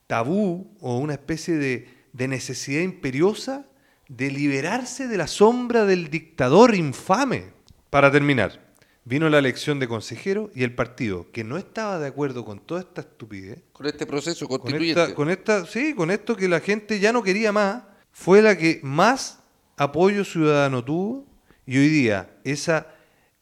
[0.08, 3.65] tabú o una especie de necesidad imperiosa
[4.08, 7.59] de liberarse de la sombra del dictador infame.
[7.89, 8.73] Para terminar,
[9.04, 12.82] vino la elección de consejero y el partido que no estaba de acuerdo con toda
[12.82, 13.63] esta estupidez.
[13.73, 15.13] Con este proceso constituyente.
[15.15, 18.80] Con esta, sí, con esto que la gente ya no quería más, fue la que
[18.84, 19.39] más
[19.78, 21.25] apoyo ciudadano tuvo
[21.65, 22.88] y hoy día esa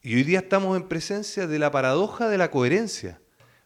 [0.00, 3.20] y hoy día estamos en presencia de la paradoja de la coherencia.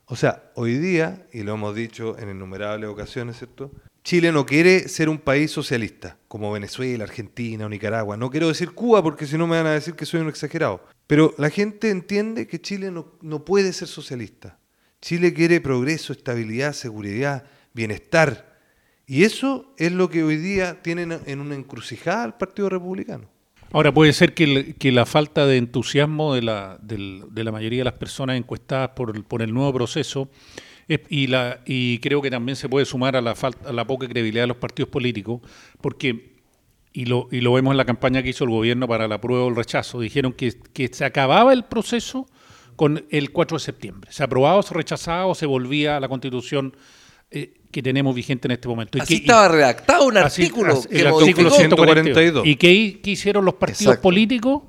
[0.06, 3.70] O sea, hoy día, y lo hemos dicho en innumerables ocasiones, ¿cierto?
[4.04, 8.16] Chile no quiere ser un país socialista, como Venezuela, Argentina o Nicaragua.
[8.16, 10.84] No quiero decir Cuba porque si no me van a decir que soy un exagerado.
[11.06, 14.58] Pero la gente entiende que Chile no, puede ser socialista.
[15.00, 18.58] Chile quiere progreso, estabilidad, seguridad, bienestar.
[19.06, 23.28] Y eso es lo que hoy día tienen en una encrucijada al Partido Republicano.
[23.72, 27.94] Ahora, puede ser que, la falta de entusiasmo de la, de la mayoría de las
[27.94, 30.28] personas encuestadas por, por el nuevo proceso
[31.08, 34.06] y, la, y creo que también se puede sumar a la, falta, a la poca
[34.08, 35.40] credibilidad de los partidos políticos,
[35.80, 36.32] porque
[36.92, 39.44] y lo, y lo vemos en la campaña que hizo el gobierno para la prueba
[39.44, 40.00] o el rechazo.
[40.00, 42.26] Dijeron que, que se acababa el proceso
[42.76, 44.10] con el 4 de septiembre.
[44.12, 46.76] Se aprobaba o se rechazaba o se volvía a la constitución
[47.30, 48.98] eh, que tenemos vigente en este momento.
[48.98, 51.56] Y Así que- y- estaba redactado un así- artículo así- que el artículo modificó.
[51.56, 52.46] 142.
[52.46, 54.02] ¿Y qué, qué hicieron los partidos Exacto.
[54.02, 54.62] políticos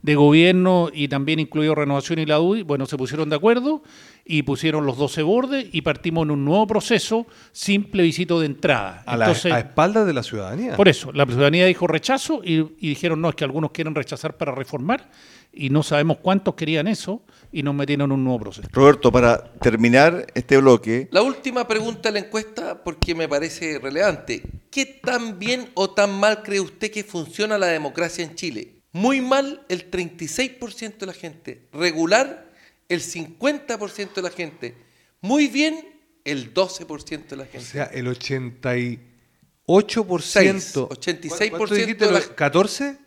[0.00, 2.62] de gobierno y también incluido Renovación y la UDI?
[2.62, 3.82] Bueno, se pusieron de acuerdo
[4.28, 9.02] y pusieron los 12 bordes y partimos en un nuevo proceso sin plebiscito de entrada.
[9.06, 10.74] A, la- a espaldas de la ciudadanía.
[10.76, 14.36] por eso, la ciudadanía dijo rechazo y, y dijeron no, es que algunos quieren rechazar
[14.36, 15.10] para reformar
[15.52, 18.68] y no sabemos cuántos querían eso y nos metieron en un nuevo proceso.
[18.72, 24.42] Roberto, para terminar este bloque, La última pregunta de la encuesta, porque me parece relevante.
[24.70, 28.72] ¿Qué tan bien o tan mal cree usted que funciona la democracia en Chile?
[28.92, 31.68] Muy mal el 36% de la gente.
[31.72, 32.45] Regular
[32.88, 34.74] el 50% de la gente.
[35.20, 35.88] Muy bien
[36.24, 37.66] el 12% de la O gente.
[37.66, 40.20] sea, el 88%.
[40.20, 42.06] Seis, 86% ¿Cuánto dijiste?
[42.06, 42.98] de la- ¿14?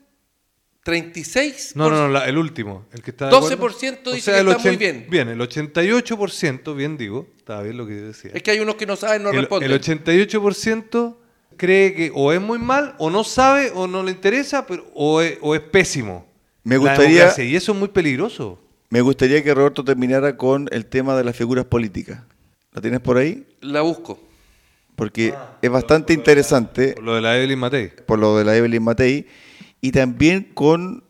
[0.84, 1.76] 36%.
[1.76, 2.86] No, no, no, la- el último.
[2.92, 3.50] El que está de acuerdo.
[3.50, 5.08] 12% O dice sea, que el está muy 80 bien.
[5.10, 8.32] Bien, el 88%, bien digo, estaba bien lo que yo decía.
[8.34, 9.70] Es que hay unos que no saben, no el, responden.
[9.72, 11.18] el 88%
[11.58, 15.22] cree que o es muy mal, o no sabe, o no le interesa, pero, o,
[15.22, 16.26] es, o es pésimo.
[16.63, 18.60] Me gustaría- Y eso es muy peligroso.
[18.89, 22.23] Me gustaría que Roberto terminara con el tema de las figuras políticas.
[22.71, 23.45] ¿La tienes por ahí?
[23.62, 24.19] La busco.
[24.95, 27.91] Porque es bastante interesante Por lo de la Evelyn Matei.
[28.06, 29.28] por lo de la Evelyn Matei
[29.80, 31.04] y también con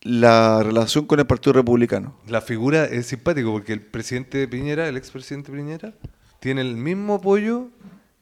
[0.00, 2.16] la relación con el Partido Republicano.
[2.26, 5.92] La figura es simpático porque el presidente Piñera, el expresidente Piñera,
[6.40, 7.68] tiene el mismo apoyo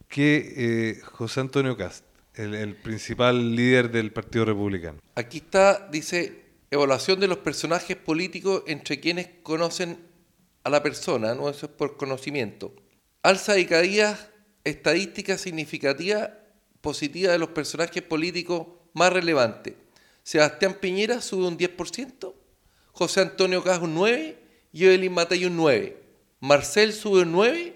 [0.09, 2.03] que eh, José Antonio Cast,
[2.35, 4.97] el, el principal líder del Partido Republicano.
[5.15, 9.97] Aquí está, dice, evaluación de los personajes políticos entre quienes conocen
[10.63, 11.49] a la persona, ¿no?
[11.49, 12.73] Eso es por conocimiento.
[13.23, 14.29] Alza y caídas
[14.63, 16.29] estadísticas significativas
[16.81, 19.75] positivas de los personajes políticos más relevantes.
[20.23, 22.33] Sebastián Piñera sube un 10%,
[22.91, 24.35] José Antonio Cas un 9%
[24.73, 25.93] y Evelyn Matei un 9%.
[26.39, 27.73] Marcel sube un 9%,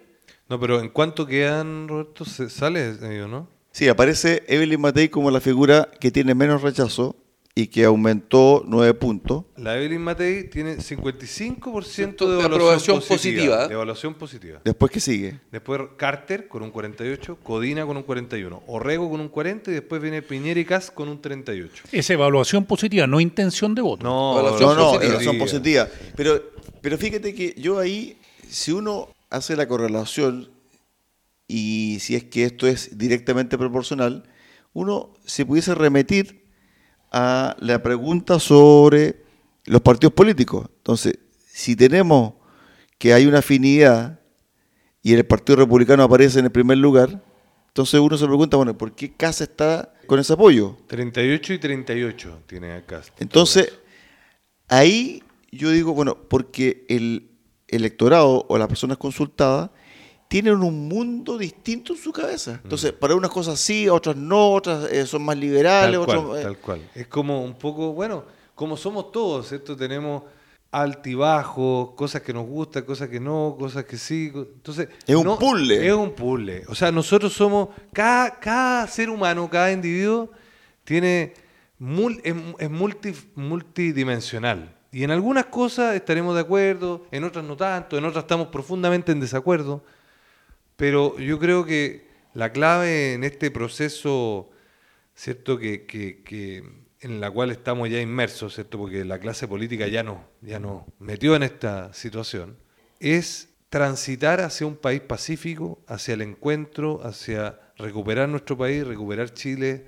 [0.49, 2.25] No, pero ¿en cuánto quedan, Roberto?
[2.25, 3.47] ¿Se sale ello, no?
[3.71, 7.15] Sí, aparece Evelyn Matei como la figura que tiene menos rechazo
[7.53, 9.43] y que aumentó nueve puntos.
[9.57, 13.15] La Evelyn Matei tiene 55% De de evaluación aprobación positiva.
[13.17, 13.67] positiva.
[13.67, 14.61] De evaluación positiva.
[14.63, 15.39] Después, ¿qué sigue?
[15.51, 20.01] Después Carter con un 48, Codina con un 41, Orrego con un 40 y después
[20.01, 21.83] viene Piñera y Cas con un 38.
[21.91, 24.03] Es evaluación positiva, no intención de voto.
[24.03, 25.05] No, Evaluación No, no, positiva.
[25.05, 25.87] evaluación positiva.
[26.15, 26.41] Pero,
[26.81, 28.17] pero fíjate que yo ahí,
[28.49, 30.49] si uno hace la correlación
[31.47, 34.23] y si es que esto es directamente proporcional,
[34.73, 36.40] uno se pudiese remitir
[37.11, 39.23] a la pregunta sobre
[39.65, 40.67] los partidos políticos.
[40.77, 42.33] Entonces, si tenemos
[42.97, 44.19] que hay una afinidad
[45.01, 47.21] y el Partido Republicano aparece en el primer lugar,
[47.67, 50.77] entonces uno se pregunta, bueno, ¿por qué Casa está con ese apoyo?
[50.87, 53.01] 38 y 38 tiene acá.
[53.17, 53.73] Entonces,
[54.67, 57.29] ahí yo digo, bueno, porque el
[57.67, 59.71] electorado o las personas consultadas
[60.31, 62.61] tienen un mundo distinto en su cabeza.
[62.63, 66.21] Entonces, para unas cosas sí, otras no, otras eh, son más liberales, tal otras...
[66.23, 66.89] cual, eh, tal cual.
[66.95, 68.23] Es como un poco, bueno,
[68.55, 69.75] como somos todos, ¿cierto?
[69.75, 70.23] Tenemos
[70.71, 74.31] altibajos, cosas que nos gustan, cosas que no, cosas que sí.
[74.33, 75.85] Entonces, Es un no- puzzle.
[75.85, 76.63] Es un puzzle.
[76.69, 80.29] O sea, nosotros somos, cada, cada ser humano, cada individuo
[80.85, 81.33] tiene,
[81.77, 84.73] mul- es, es multi- multidimensional.
[84.93, 89.11] Y en algunas cosas estaremos de acuerdo, en otras no tanto, en otras estamos profundamente
[89.11, 89.83] en desacuerdo.
[90.81, 94.49] Pero yo creo que la clave en este proceso,
[95.13, 95.59] ¿cierto?
[95.59, 96.63] Que,
[97.01, 98.79] en la cual estamos ya inmersos, ¿cierto?
[98.79, 102.57] Porque la clase política ya no, ya no metió en esta situación,
[102.99, 109.85] es transitar hacia un país pacífico, hacia el encuentro, hacia recuperar nuestro país, recuperar Chile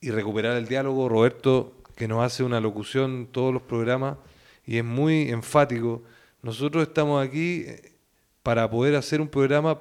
[0.00, 1.10] y recuperar el diálogo.
[1.10, 4.16] Roberto, que nos hace una locución todos los programas
[4.64, 6.04] y es muy enfático.
[6.40, 7.98] Nosotros estamos aquí eh,
[8.42, 9.78] para poder hacer un programa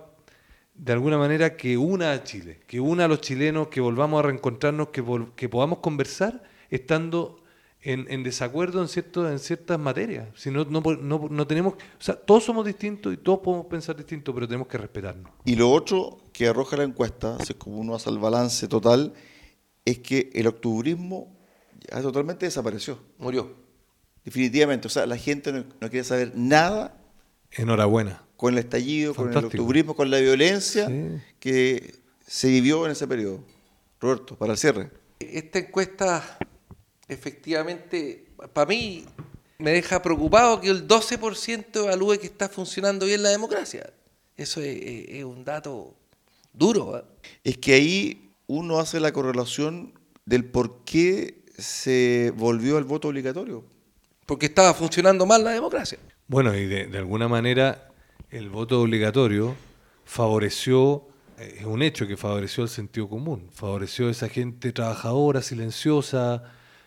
[0.76, 4.24] de alguna manera que una a Chile, que una a los chilenos, que volvamos a
[4.28, 7.42] reencontrarnos, que, vol- que podamos conversar estando
[7.82, 10.28] en, en desacuerdo en, cierto, en ciertas materias.
[10.36, 10.82] Si no, no-
[11.30, 14.78] no tenemos, o sea, todos somos distintos y todos podemos pensar distinto, pero tenemos que
[14.78, 15.32] respetarnos.
[15.46, 19.14] Y lo otro que arroja la encuesta, si es como uno hace el balance total,
[19.86, 21.38] es que el octubrismo
[21.90, 23.00] ya totalmente desapareció.
[23.20, 23.54] murió.
[24.26, 24.88] Definitivamente.
[24.88, 26.98] O sea, la gente no, no quiere saber nada
[27.52, 28.25] Enhorabuena.
[28.38, 31.22] Con el estallido, con el octubrismo, con la violencia Sí.
[31.40, 31.96] que
[32.28, 33.44] se vivió en ese periodo.
[34.00, 34.90] Roberto, para el cierre.
[35.20, 36.38] Esta encuesta,
[37.08, 39.06] efectivamente, para mí
[39.58, 43.90] me deja preocupado que el 12% evalúe que está funcionando bien la democracia.
[44.36, 45.96] Eso es, es- es un dato
[46.54, 46.98] duro.
[46.98, 47.04] ¿eh?
[47.44, 49.94] Es que ahí uno hace la correlación
[50.26, 53.64] del por qué se volvió al voto obligatorio.
[54.26, 56.00] Porque estaba funcionando mal la democracia.
[56.28, 57.92] Bueno, y de, de alguna manera
[58.36, 59.56] el voto obligatorio
[60.04, 61.08] favoreció,
[61.40, 66.44] eh, es un hecho que favoreció el sentido común, favoreció a esa gente trabajadora, silenciosa,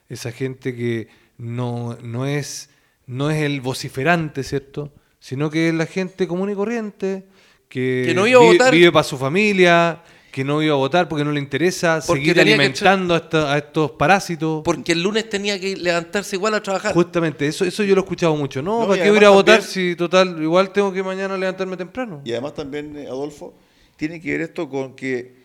[0.09, 2.71] esa gente que no, no, es,
[3.07, 4.93] no es el vociferante, ¿cierto?
[5.21, 7.27] Sino que es la gente común y corriente,
[7.69, 8.73] que, Que no iba a votar.
[8.73, 12.35] vive para su familia, que no iba a votar porque no le interesa Porque seguir
[12.35, 14.63] que alimentando a, esta- a estos parásitos.
[14.65, 16.93] Porque el lunes tenía que levantarse igual a trabajar.
[16.95, 18.61] Justamente, eso, eso yo lo he escuchado mucho.
[18.63, 21.37] No, ¿para qué voy a ir a votar también- si total, igual tengo que mañana
[21.37, 22.21] levantarme temprano?
[22.25, 23.55] Y además también, eh, Adolfo,
[23.97, 25.37] tiene que ver esto con que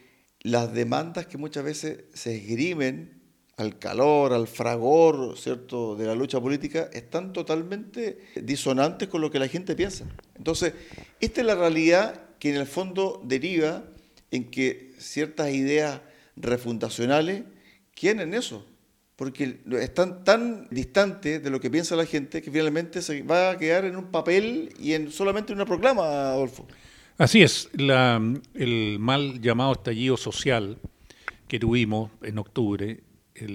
[0.42, 3.22] las demandas que muchas veces se esgrimen
[3.56, 9.40] al calor, al fragor, ¿cierto?, de la lucha política, están totalmente disonantes con lo que
[9.40, 10.06] la gente piensa.
[10.36, 10.74] Entonces,
[11.22, 13.84] esta es la realidad que en el fondo deriva
[14.34, 16.02] en que ciertas ideas
[16.36, 17.44] refundacionales
[17.94, 18.66] quieren eso,
[19.16, 23.58] porque están tan distantes de lo que piensa la gente que finalmente se va a
[23.60, 26.68] quedar en un papel y en solamente una proclama, Adolfo.
[27.20, 30.80] Así es, el mal llamado estallido social
[31.48, 33.02] que tuvimos en octubre,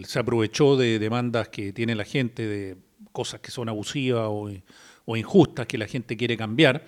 [0.05, 2.77] se aprovechó de demandas que tiene la gente, de
[3.11, 6.87] cosas que son abusivas o injustas que la gente quiere cambiar,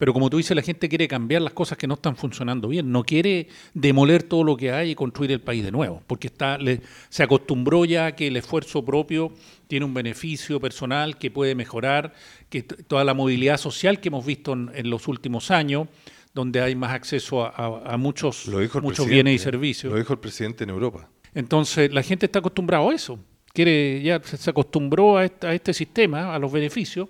[0.00, 2.90] pero como tú dices, la gente quiere cambiar las cosas que no están funcionando bien,
[2.90, 6.56] no quiere demoler todo lo que hay y construir el país de nuevo, porque está,
[6.56, 6.80] le-
[7.10, 9.30] se acostumbró ya a que el esfuerzo propio
[9.68, 12.14] tiene un beneficio personal que puede mejorar,
[12.48, 15.86] que toda la movilidad social que hemos visto en, en los últimos años,
[16.32, 19.44] donde hay más acceso a, a- a muchos, Lo dijo el muchos presidente, bienes y
[19.44, 19.92] servicios.
[19.92, 21.10] Lo dijo el presidente en Europa.
[21.34, 23.18] Entonces, la gente está acostumbrada a eso.
[23.52, 27.08] Quiere, ya se acostumbró a a este sistema, a los beneficios,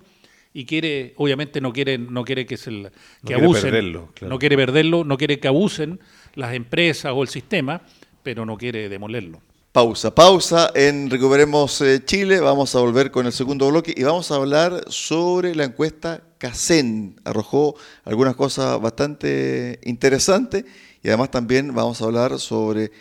[0.53, 4.33] y quiere, obviamente no quiere, no quiere que se la- que quiere abusen, perderlo, claro.
[4.33, 5.99] no quiere perderlo, no quiere que abusen
[6.35, 7.81] las empresas o el sistema,
[8.23, 9.41] pero no quiere demolerlo.
[9.71, 12.41] Pausa, pausa en Recuperemos eh, Chile.
[12.41, 17.15] Vamos a volver con el segundo bloque y vamos a hablar sobre la encuesta CACEN.
[17.23, 20.65] Arrojó algunas cosas bastante interesantes
[21.01, 22.91] y además también vamos a hablar sobre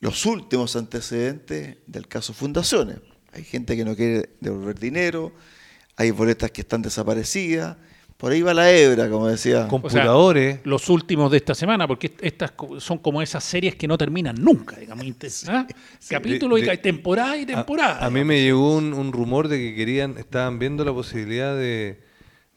[0.00, 2.98] los últimos antecedentes del caso Fundaciones.
[3.32, 5.32] Hay gente que no quiere devolver dinero,
[5.96, 7.76] hay boletas que están desaparecidas.
[8.16, 9.66] Por ahí va la hebra, como decía.
[9.66, 10.60] Con- O sea, Computadores.
[10.62, 14.36] los últimos de esta semana, porque est- estas son como esas series que no terminan
[14.38, 15.04] nunca, digamos.
[15.48, 15.66] ¿ah?
[16.08, 17.98] Capítulo De- y de- temporada y temporada.
[17.98, 21.56] A, a mí me llegó un, un rumor de que querían, estaban viendo la posibilidad
[21.56, 22.00] de,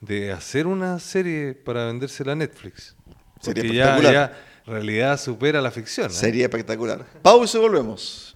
[0.01, 2.95] de hacer una serie para vendérsela a Netflix.
[3.41, 4.13] Sería ya, espectacular.
[4.13, 6.07] ya realidad supera la ficción.
[6.11, 6.13] ¿eh?
[6.13, 7.05] Sería espectacular.
[7.23, 8.35] Pausa y volvemos.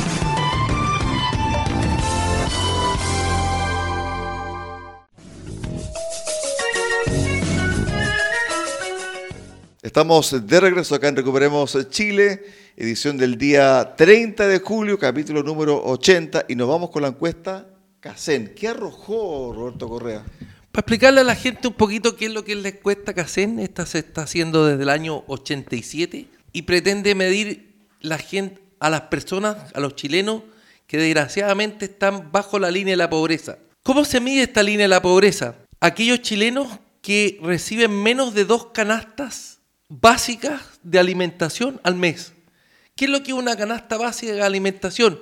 [9.83, 12.43] Estamos de regreso acá en Recuperemos Chile,
[12.77, 17.65] edición del día 30 de julio, capítulo número 80, y nos vamos con la encuesta
[17.99, 18.53] CACEN.
[18.55, 20.23] ¿Qué arrojó Roberto Correa?
[20.71, 23.57] Para explicarle a la gente un poquito qué es lo que es la encuesta CACEN,
[23.57, 27.73] esta se está haciendo desde el año 87 y pretende medir
[28.79, 30.43] a las personas, a los chilenos
[30.85, 33.57] que desgraciadamente están bajo la línea de la pobreza.
[33.81, 35.55] ¿Cómo se mide esta línea de la pobreza?
[35.79, 36.67] Aquellos chilenos
[37.01, 39.57] que reciben menos de dos canastas
[39.99, 42.31] básicas de alimentación al mes.
[42.95, 45.19] ¿Qué es lo que es una canasta básica de alimentación?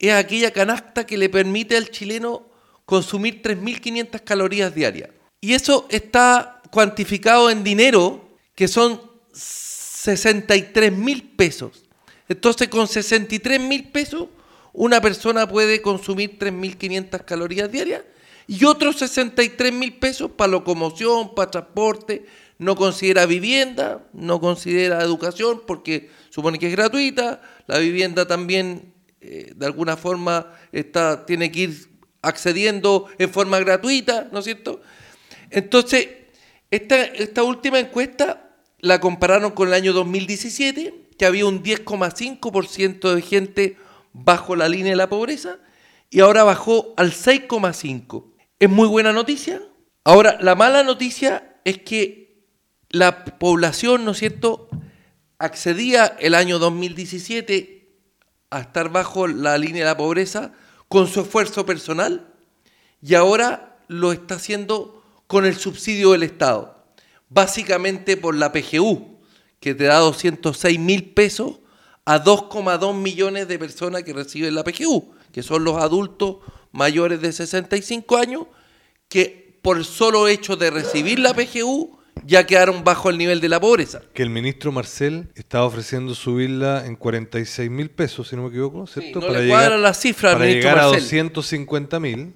[0.00, 2.48] Es aquella canasta que le permite al chileno
[2.84, 5.10] consumir 3.500 calorías diarias.
[5.40, 9.00] Y eso está cuantificado en dinero, que son
[9.32, 11.84] 63 mil pesos.
[12.28, 14.28] Entonces, con 63 mil pesos,
[14.72, 18.02] una persona puede consumir 3.500 calorías diarias
[18.48, 22.26] y otros 63 mil pesos para locomoción, para transporte,
[22.58, 29.52] no considera vivienda, no considera educación porque supone que es gratuita, la vivienda también eh,
[29.54, 31.88] de alguna forma está, tiene que ir
[32.22, 34.80] accediendo en forma gratuita, ¿no es cierto?
[35.50, 36.08] Entonces,
[36.70, 38.50] esta, esta última encuesta
[38.80, 43.76] la compararon con el año 2017, que había un 10,5% de gente
[44.12, 45.58] bajo la línea de la pobreza,
[46.10, 48.24] y ahora bajó al 6,5%.
[48.58, 49.62] Es muy buena noticia.
[50.04, 52.27] Ahora, la mala noticia es que
[52.90, 54.68] la población, ¿no es cierto?,
[55.38, 57.88] accedía el año 2017
[58.50, 60.52] a estar bajo la línea de la pobreza
[60.88, 62.34] con su esfuerzo personal
[63.00, 66.84] y ahora lo está haciendo con el subsidio del Estado,
[67.28, 69.18] básicamente por la PGU,
[69.60, 71.60] que te da 206 mil pesos
[72.04, 76.38] a 2,2 millones de personas que reciben la PGU, que son los adultos
[76.72, 78.46] mayores de 65 años,
[79.08, 83.48] que por el solo hecho de recibir la PGU ya quedaron bajo el nivel de
[83.48, 84.02] la pobreza.
[84.14, 88.86] Que el ministro Marcel estaba ofreciendo subirla en 46 mil pesos, si no me equivoco,
[88.86, 89.20] ¿cierto?
[89.20, 91.02] Sí, no le cuadra la cifra al para ministro llegar a Marcel.
[91.02, 92.34] 250 mil,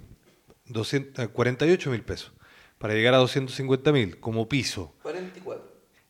[1.33, 2.31] 48 mil pesos,
[2.77, 4.93] para llegar a 250 mil como piso.
[5.03, 5.63] 44.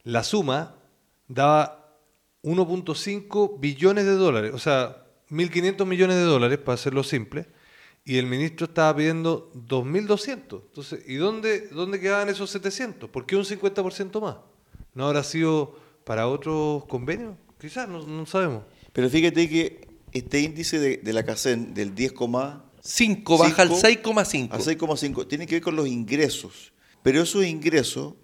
[0.04, 0.76] La suma
[1.28, 1.98] daba
[2.44, 7.48] 1.5 billones de dólares, o sea, 1.500 millones de dólares, para hacerlo simple,
[8.06, 10.62] y el ministro estaba pidiendo 2.200.
[10.66, 13.10] Entonces, ¿y dónde, dónde quedaban esos 700?
[13.10, 14.38] ¿Por qué un 50% más?
[14.94, 17.36] ¿No habrá sido para otros convenios?
[17.60, 18.64] Quizás, no, no sabemos.
[18.92, 22.14] Pero fíjate que este índice de, de la CACEN del 10,
[22.82, 24.50] 5 baja al Cinco 6,5.
[24.52, 26.74] a 6,5 tiene que ver con los ingresos.
[27.02, 28.16] Pero esos ingresos,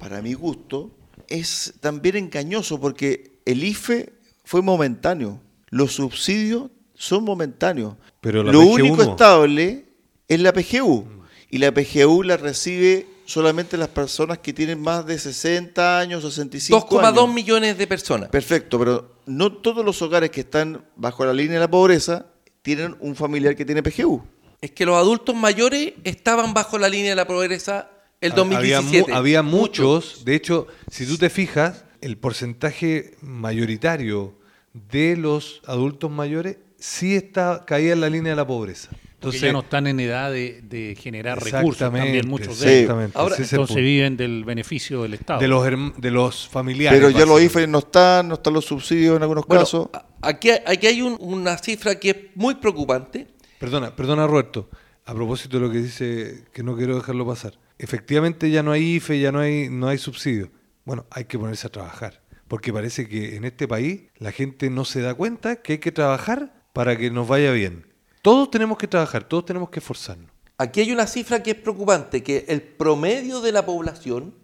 [0.00, 0.90] para mi gusto,
[1.28, 4.12] es también engañoso porque el IFE
[4.44, 5.40] fue momentáneo.
[5.70, 6.70] Los subsidios
[7.02, 7.96] son momentáneos.
[8.20, 9.10] Pero la Lo PGU único no.
[9.10, 9.86] estable
[10.28, 11.04] es la PGU.
[11.50, 17.00] Y la PGU la recibe solamente las personas que tienen más de 60 años, 65
[17.00, 17.14] años.
[17.16, 18.28] 2,2 millones de personas.
[18.28, 22.26] Perfecto, pero no todos los hogares que están bajo la línea de la pobreza
[22.62, 24.22] tienen un familiar que tiene PGU.
[24.60, 27.90] Es que los adultos mayores estaban bajo la línea de la pobreza
[28.20, 29.10] el Había, 2017.
[29.10, 34.34] mu- había muchos, de hecho, si tú te fijas, el porcentaje mayoritario
[34.72, 38.88] de los adultos mayores sí está caía en la línea de la pobreza.
[38.90, 42.80] Porque Entonces, ya no están en edad de, de generar recursos también muchos de ellos.
[42.80, 43.74] exactamente, Ahora, Entonces punto.
[43.76, 45.38] viven del beneficio del Estado.
[45.40, 45.64] de los
[45.96, 46.98] de los familiares.
[46.98, 47.40] Pero ya los.
[47.40, 49.88] IFE no están, no están los subsidios en algunos Bueno, casos.
[49.92, 53.28] a- aquí, aquí hay un- una cifra que es muy preocupante.
[53.60, 54.68] Perdona, perdona Roberto,
[55.06, 57.54] a propósito de lo que dice, que no quiero dejarlo pasar.
[57.78, 60.50] Efectivamente ya no hay IFE, ya no hay, no hay subsidio.
[60.84, 64.84] Bueno, hay que ponerse a trabajar, porque parece que en este país la gente no
[64.84, 67.86] se da cuenta que hay que trabajar para que nos vaya bien.
[68.22, 70.30] Todos tenemos que trabajar, todos tenemos que esforzarnos.
[70.58, 74.34] Aquí hay una cifra que es preocupante, que el promedio de la población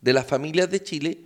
[0.00, 1.18] de las familias de Chile,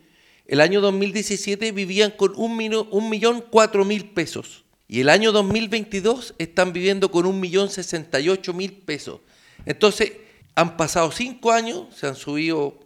[0.46, 4.64] el año 2017 vivían con un, mino- un millón cuatro mil pesos.
[4.88, 9.20] Y el año 2022 están viviendo con un millón sesenta y ocho mil pesos.
[9.64, 10.12] Entonces,
[10.54, 12.78] han pasado cinco años, se han subido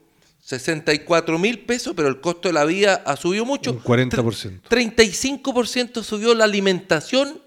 [0.42, 3.72] 64 mil pesos, pero el costo de la vida ha subido mucho.
[3.72, 4.62] Un 40%.
[4.70, 7.40] 35% subió la alimentación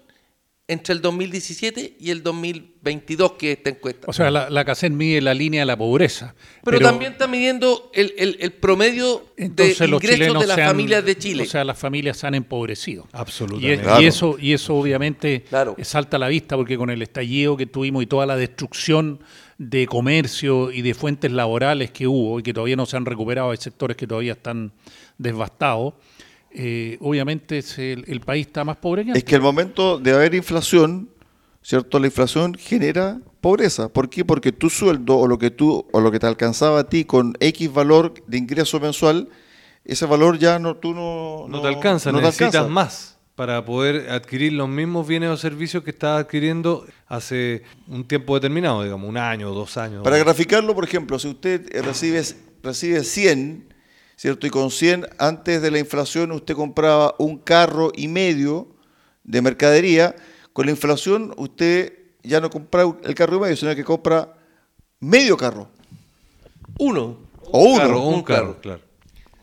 [0.66, 4.06] entre el 2017 y el 2022, que es esta encuesta.
[4.08, 6.34] O sea, la, la CACEN mide la línea de la pobreza.
[6.64, 11.18] pero, también está midiendo el, el- el promedio de ingresos de las han- familias de
[11.18, 11.42] Chile.
[11.42, 13.04] O sea, las familias se han empobrecido.
[13.12, 13.74] Y, Absolutamente.
[13.74, 14.02] es- Claro.
[14.02, 15.76] y eso, y eso obviamente Claro.
[15.82, 19.20] salta a la vista porque con el estallido que tuvimos y toda la destrucción
[19.58, 23.50] de comercio y de fuentes laborales que hubo y que todavía no se han recuperado,
[23.50, 24.72] hay sectores que todavía están
[25.18, 25.92] devastados,
[26.54, 29.24] eh, obviamente se- el, el país está más pobre que Es antes.
[29.24, 31.08] que al momento de haber inflación,
[31.62, 31.98] ¿cierto?
[31.98, 33.88] La inflación genera pobreza.
[33.88, 34.24] ¿Por qué?
[34.24, 37.34] Porque tu sueldo o lo que tú o lo que te alcanzaba a ti con
[37.40, 39.28] X valor de ingreso mensual,
[39.84, 42.70] ese valor ya no tú no No, te alcanza, no te necesitas alcanza.
[42.72, 48.34] más para poder adquirir los mismos bienes o servicios que estabas adquiriendo hace un tiempo
[48.36, 50.04] determinado, digamos, un año, dos años.
[50.04, 52.22] Para graficarlo, por ejemplo, si usted recibe,
[52.62, 53.73] recibe 100,
[54.16, 54.46] ¿cierto?
[54.46, 58.68] Y con 100 antes de la inflación usted compraba un carro y medio
[59.24, 60.14] de mercadería,
[60.52, 61.92] con la inflación usted
[62.22, 64.34] ya no compra el carro y medio, sino que compra
[65.00, 65.68] medio carro.
[66.78, 67.18] Uno.
[67.52, 67.74] O uno.
[67.76, 68.60] Claro, un un carro, carro.
[68.60, 68.80] claro.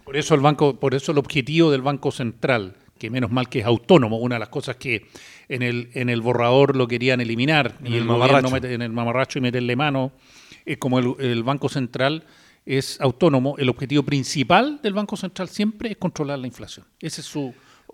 [0.04, 3.60] Por eso el banco, por eso el objetivo del Banco Central, que menos mal que
[3.60, 5.06] es autónomo, una de las cosas que
[5.48, 8.50] en el, en el borrador lo querían eliminar En y el el, mamarracho.
[8.50, 10.12] mete- en el mamarracho y meterle mano,
[10.66, 12.24] es como el, el Banco Central
[12.66, 16.86] es autónomo, el objetivo principal del Banco Central siempre es controlar la inflación.
[17.00, 17.54] Ese es su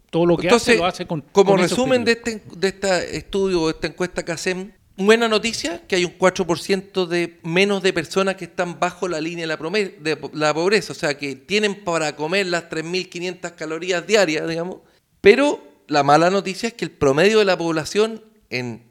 [0.10, 3.18] todo lo que Entonces, hace lo hace con como con resumen de este, de este
[3.18, 7.94] estudio, de esta encuesta que hacen, buena noticia que hay un 4% de menos de
[7.94, 11.84] personas que están bajo la línea de la, de la pobreza, o sea, que tienen
[11.84, 14.78] para comer las 3.500 calorías diarias, digamos.
[15.22, 18.87] Pero la mala noticia es que el promedio de la población en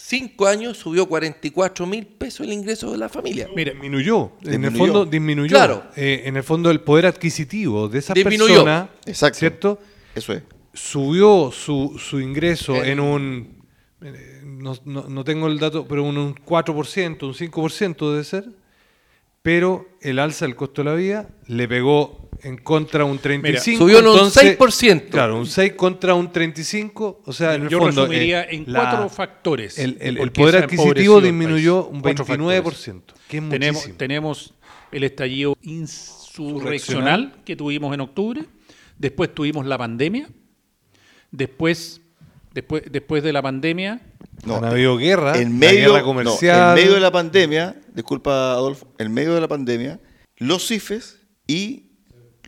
[0.00, 3.48] 5 años subió 44 mil pesos el ingreso de la familia.
[3.56, 4.30] Mire, disminuyó.
[4.44, 5.48] En el fondo disminuyó.
[5.48, 5.82] Claro.
[5.96, 8.46] Eh, en el fondo el poder adquisitivo de esas Disminuyó.
[8.64, 9.38] personas, Exacto.
[9.38, 9.78] ¿cierto?
[10.14, 10.42] Eso es.
[10.72, 13.62] Subió su, su ingreso En- en un,
[14.02, 18.44] eh, no, no- no tengo el dato, pero un, un 4%, un 5% debe ser,
[19.42, 23.78] pero el alza del costo de la vida le pegó en contra un 35.
[23.78, 25.08] subió en un entonces, 6%.
[25.10, 27.22] Claro, un 6 contra un 35.
[27.24, 28.02] O sea, en el Yo fondo.
[28.06, 29.78] resumiría eh, en la- cuatro factores.
[29.78, 32.84] El, poder adquisitivo disminuyó un Cuatro 29%, factores.
[33.28, 33.96] que es tenemos, muchísimo.
[33.98, 34.54] tenemos
[34.92, 38.44] el estallido insurreccional que tuvimos en octubre,
[38.98, 40.28] después tuvimos la pandemia,
[41.30, 42.00] después,
[42.54, 44.00] después, después de la pandemia,
[44.44, 49.12] Han habido guerra, en medio, guerra no, en medio de la pandemia, disculpa Adolfo, en
[49.12, 50.00] medio de la pandemia,
[50.36, 51.87] los CIFES y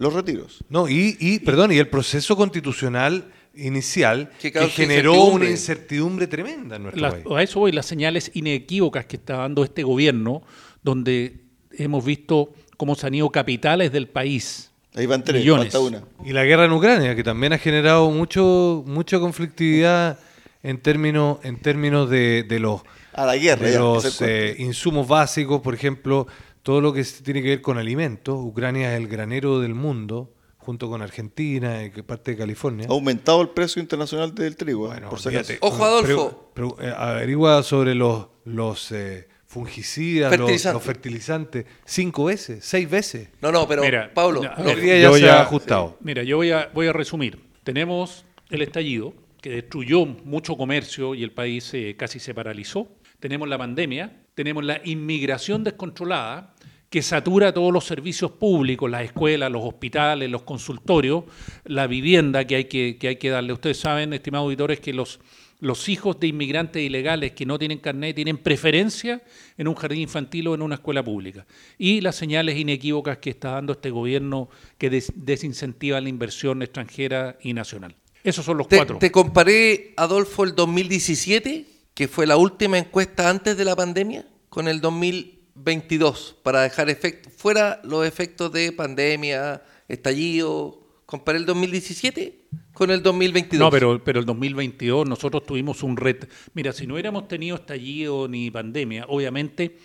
[0.00, 0.64] los retiros.
[0.68, 5.44] No, y, y, perdón, y el proceso constitucional inicial Que generó incertidumbre.
[5.46, 7.26] una incertidumbre tremenda en nuestro las- país.
[7.36, 10.42] a eso voy, las señales inequívocas que está dando este gobierno,
[10.82, 11.40] donde
[11.72, 14.70] hemos visto cómo se han ido capitales del país.
[14.94, 15.72] Ahí van tres, Millones.
[15.72, 16.02] falta una.
[16.24, 20.18] Y la guerra en Ucrania, que también ha generado mucho mucha conflictividad
[20.62, 22.80] en términos en términos de, de los,
[23.12, 26.26] A la guerra, de ya, los eh, insumos básicos, por ejemplo,
[26.62, 28.36] todo lo que tiene que ver con alimentos.
[28.38, 32.86] Ucrania es el granero del mundo, junto con Argentina y que parte de California.
[32.88, 35.00] Ha aumentado el precio internacional del trigo, ¿eh?
[35.00, 35.18] Bueno, por.
[35.60, 36.50] Ojo, Adolfo.
[36.54, 40.74] Pero- pero, eh, averigua sobre los, los eh, fungicidas, los- Fertilizantes.
[40.74, 43.28] Los, fertilizantes, cinco veces, seis veces.
[43.40, 45.96] No, no, pero Mira, Pablo, no, día ya yo se ha ajustado.
[46.00, 47.40] Mira, yo voy a, voy a resumir.
[47.64, 52.88] Tenemos el estallido, que destruyó mucho comercio y el país eh, casi se paralizó.
[53.18, 56.54] Tenemos la pandemia, tenemos la inmigración descontrolada,
[56.88, 61.24] que satura todos los servicios públicos, las escuelas, los hospitales, los consultorios,
[61.64, 63.52] la vivienda que hay que, que, hay que darle.
[63.52, 65.20] Ustedes saben, estimados auditores, que los,
[65.60, 69.22] los hijos de inmigrantes ilegales que no tienen carnet tienen preferencia
[69.58, 71.46] en un jardín infantil o en una escuela pública.
[71.78, 77.36] Y las señales inequívocas que está dando este gobierno que des- desincentiva la inversión extranjera
[77.42, 77.94] y nacional.
[78.24, 78.98] Esos son los te, cuatro.
[78.98, 81.66] te comparé, Adolfo, el 2017,
[82.00, 87.28] que fue la última encuesta antes de la pandemia, con el 2022, para dejar efect-
[87.28, 90.80] fuera los efectos de pandemia, estallido.
[91.04, 93.60] Comparé el 2017 con el 2022.
[93.66, 96.26] No, pero, pero el 2022 nosotros tuvimos un reto.
[96.54, 99.76] Mira, si no hubiéramos tenido estallido ni pandemia, obviamente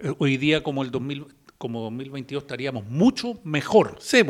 [0.00, 1.24] eh, hoy día como el 2000,
[1.56, 3.94] como 2022 estaríamos mucho mejor.
[4.00, 4.22] Sí.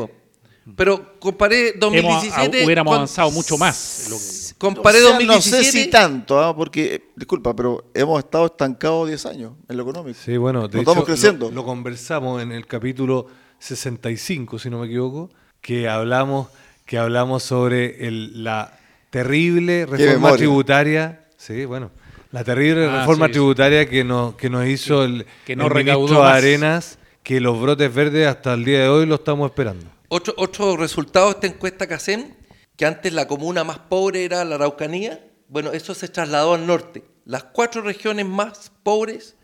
[0.77, 2.59] Pero comparé 2017...
[2.59, 5.57] Hemos- hubiéramos con- avanzado mucho más que- Comparé O sea, 2017...
[5.57, 6.55] No sé si tanto, ¿ah?
[6.55, 10.19] porque, eh, disculpa, pero hemos estado estancados 10 años en lo económico.
[10.23, 11.49] Sí, bueno, de No hecho, estamos creciendo.
[11.49, 13.27] Lo, lo conversamos en el capítulo
[13.59, 15.31] 65, si no me equivoco,
[15.63, 16.49] que hablamos,
[16.85, 18.79] que hablamos sobre el- la
[19.11, 21.25] terrible reforma tributaria.
[21.37, 21.91] Sí, bueno,
[22.33, 23.33] la terrible Ah, reforma sí, sí.
[23.33, 26.37] tributaria que nos, que nos hizo el, que no el recaudó ministro más.
[26.37, 29.87] Arenas, que los brotes verdes hasta el día de hoy lo estamos esperando.
[30.13, 32.37] Otro, otro resultado de esta encuesta que hacen,
[32.77, 37.05] que antes la comuna más pobre era la Araucanía, bueno, eso se trasladó al norte.
[37.25, 39.37] Las cuatro regiones más pobres,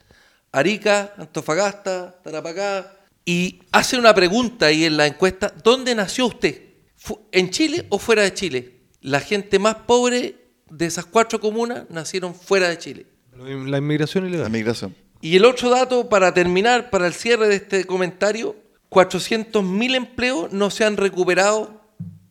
[0.52, 2.92] Arica, Antofagasta, Tarapacá,
[3.24, 6.62] y hace una pregunta ahí en la encuesta, ¿dónde nació usted?
[6.96, 8.80] ¿Fu- ¿En Chile o fuera de Chile?
[9.00, 10.36] La gente más pobre
[10.68, 13.06] de esas cuatro comunas nacieron fuera de Chile.
[13.36, 14.50] La inmigración La ilegal.
[14.50, 14.96] migración.
[15.20, 18.56] Y el otro dato, para terminar, para el cierre de este comentario,
[18.90, 21.80] 400.000 empleos no se han recuperado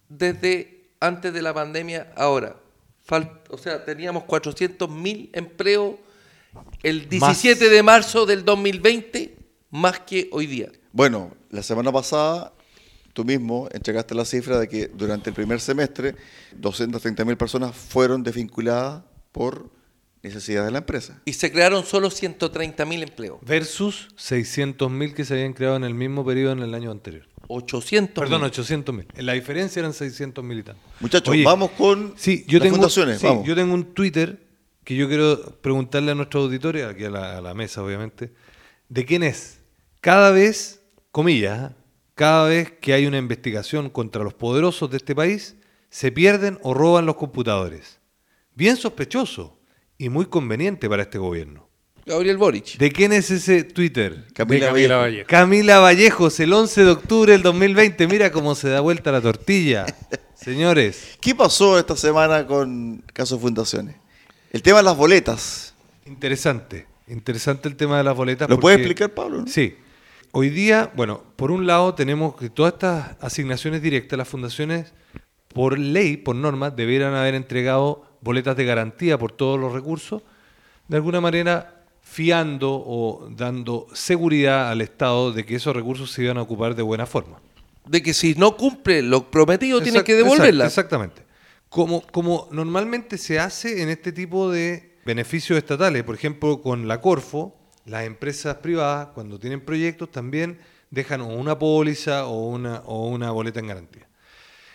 [0.09, 2.55] desde antes de la pandemia ahora.
[3.07, 5.95] Fal- o sea, teníamos 400.000 empleos
[6.83, 9.35] el 17 de marzo del 2020,
[9.71, 10.69] más que hoy día.
[10.93, 12.53] Bueno, la semana pasada
[13.13, 16.15] tú mismo entregaste la cifra de que durante el primer semestre
[16.53, 19.69] 230 mil personas fueron desvinculadas por
[20.25, 21.21] necesidades de la empresa.
[21.25, 23.39] Y se crearon solo 130.000 empleos.
[23.41, 27.27] Versus 600.000 que se habían creado en el mismo periodo en el año anterior.
[27.47, 28.23] 800.
[28.23, 29.21] Perdón, 800.000.
[29.21, 30.81] La diferencia eran 600.000 y tanto.
[30.99, 33.19] Muchachos, Oye, vamos con Sí, yo las tengo, fundaciones.
[33.19, 33.45] sí, vamos.
[33.45, 34.39] yo tengo un Twitter
[34.83, 38.33] que yo quiero preguntarle a nuestro auditorio, aquí a la, a la mesa obviamente,
[38.89, 39.59] de quién es.
[40.01, 41.75] Cada vez, comillas, ¿eh?
[42.15, 45.55] cada vez que hay una investigación contra los poderosos de este país,
[45.89, 47.99] se pierden o roban los computadores.
[48.53, 49.57] Bien sospechoso
[49.97, 51.67] y muy conveniente para este gobierno.
[52.05, 52.77] Gabriel Boric.
[52.77, 54.25] ¿De quién es ese Twitter?
[54.33, 55.27] Camila Camila Vallejo.
[55.27, 58.07] Camila Vallejos, el 11 de octubre del 2020.
[58.07, 59.85] Mira cómo se da vuelta la tortilla.
[60.35, 63.95] Señores, ¿Qué pasó esta semana con caso fundaciones?
[64.51, 65.73] El tema de las boletas.
[66.05, 66.85] interesante.
[67.07, 68.49] Interesante el tema de las boletas.
[68.49, 69.37] ¿Lo puede porque- explicar, Pablo?
[69.41, 69.47] no?
[69.47, 69.75] Sí.
[70.31, 74.93] Hoy día, bueno, por un lado tenemos que todas estas asignaciones directas, las fundaciones,
[75.47, 80.23] por ley, por norma, debieran haber entregado boletas de garantía por todos los recursos,
[80.87, 86.37] de alguna manera fiando o dando seguridad al Estado de que esos recursos se iban
[86.37, 87.39] a ocupar de buena forma.
[87.85, 90.65] De que si no cumple lo prometido, tiene Exact- que devolverla.
[90.65, 91.21] exact- exactamente.
[91.69, 96.99] Como, como normalmente se hace en este tipo de beneficios estatales, por ejemplo, con la
[96.99, 97.55] Corfo,
[97.85, 100.57] las empresas privadas, cuando tienen proyectos, también
[100.89, 104.07] dejan una póliza o una, o una boleta en garantía.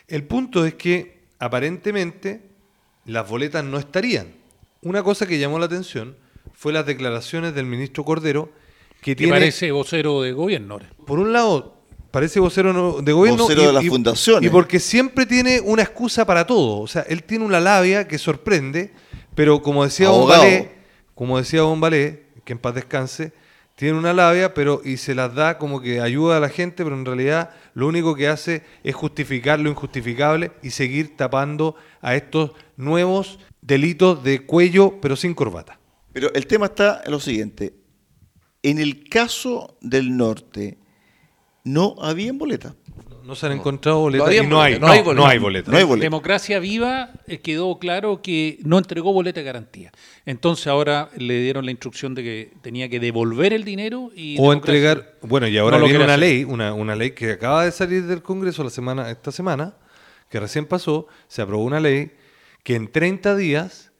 [0.06, 2.49] El punto es que aparentemente
[3.10, 4.28] las boletas no estarían.
[4.82, 6.16] Una cosa que llamó la atención
[6.54, 8.50] fue las declaraciones del ministro Cordero,
[9.00, 10.78] que Que tiene, parece vocero de gobierno.
[11.06, 11.76] por un lado,
[12.10, 13.44] parece vocero de gobierno.
[13.44, 14.46] Vocero de las fundaciones.
[14.46, 16.80] Y porque siempre tiene una excusa para todo.
[16.80, 18.92] O sea, él tiene una labia que sorprende,
[19.34, 20.08] pero como decía.
[20.10, 20.72] Bombalé,
[21.14, 23.32] como decía Bombalé, que en paz descanse,
[23.80, 26.94] tiene una labia, pero y se las da como que ayuda a la gente, pero
[26.94, 32.50] en realidad lo único que hace es justificar lo injustificable y seguir tapando a estos
[32.76, 35.80] nuevos delitos de cuello, pero sin corbata.
[36.12, 37.72] Pero el tema está en lo siguiente.
[38.62, 40.76] En el caso del norte,
[41.72, 42.74] no había boleta.
[43.22, 45.20] No se han encontrado boletas había y no hay, no, no hay boleta.
[45.22, 45.72] no hay boletas.
[45.72, 46.04] No hay boleta.
[46.04, 49.92] Democracia Viva eh, quedó claro que no entregó boleta de garantía.
[50.26, 54.50] Entonces ahora le dieron la instrucción de que tenía que devolver el dinero y o
[54.50, 56.20] Democracia- entregar bueno y ahora no lo viene una hacer.
[56.28, 59.74] ley una, una ley que acaba de salir del Congreso la semana esta semana
[60.28, 62.10] que recién pasó se aprobó una ley
[62.64, 63.92] que en 30 días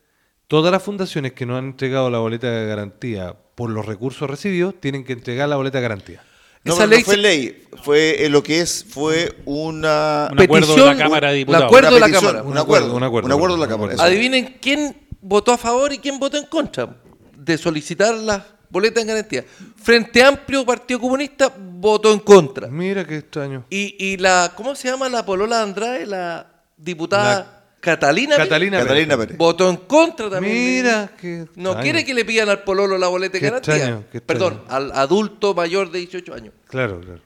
[0.48, 4.74] todas las fundaciones que no han entregado la boleta de garantía por los recursos recibidos
[4.80, 6.22] tienen que entregar la boleta de garantía
[6.62, 10.28] No, Esa pero no ley fue se- ley, fue eh, lo que es, fue una...
[10.30, 11.64] Un acuerdo de la Petición, Cámara de un Diputados.
[11.66, 12.48] acuerdo una de la petición, Cámara.
[12.50, 13.92] Un acuerdo, Un acuerdo, un acuerdo de la un Cámara.
[13.94, 13.94] acuerdo.
[13.94, 14.02] eso.
[14.02, 16.96] Adivinen quién votó a favor y quién votó en contra
[17.34, 19.44] de solicitar las boletas en garantía.
[19.82, 22.66] Frente Amplio, Partido Comunista, votó en contra.
[22.68, 26.06] mira qué extraño Y, y la, ¿cómo se llama la Polola de Andrade?
[26.06, 26.46] La
[26.76, 27.59] diputada.
[27.80, 29.16] Catalina, Catalina Pérez.
[29.16, 29.36] Pérez.
[29.38, 30.54] Votó en contra también.
[30.54, 31.80] mira qué No extraño.
[31.80, 33.74] quiere que le pidan al Pololo la boleta de Qué garantía.
[33.76, 34.26] extraño, qué extraño.
[34.26, 36.54] Perdón, al adulto mayor de 18 años.
[36.68, 37.20] claro claro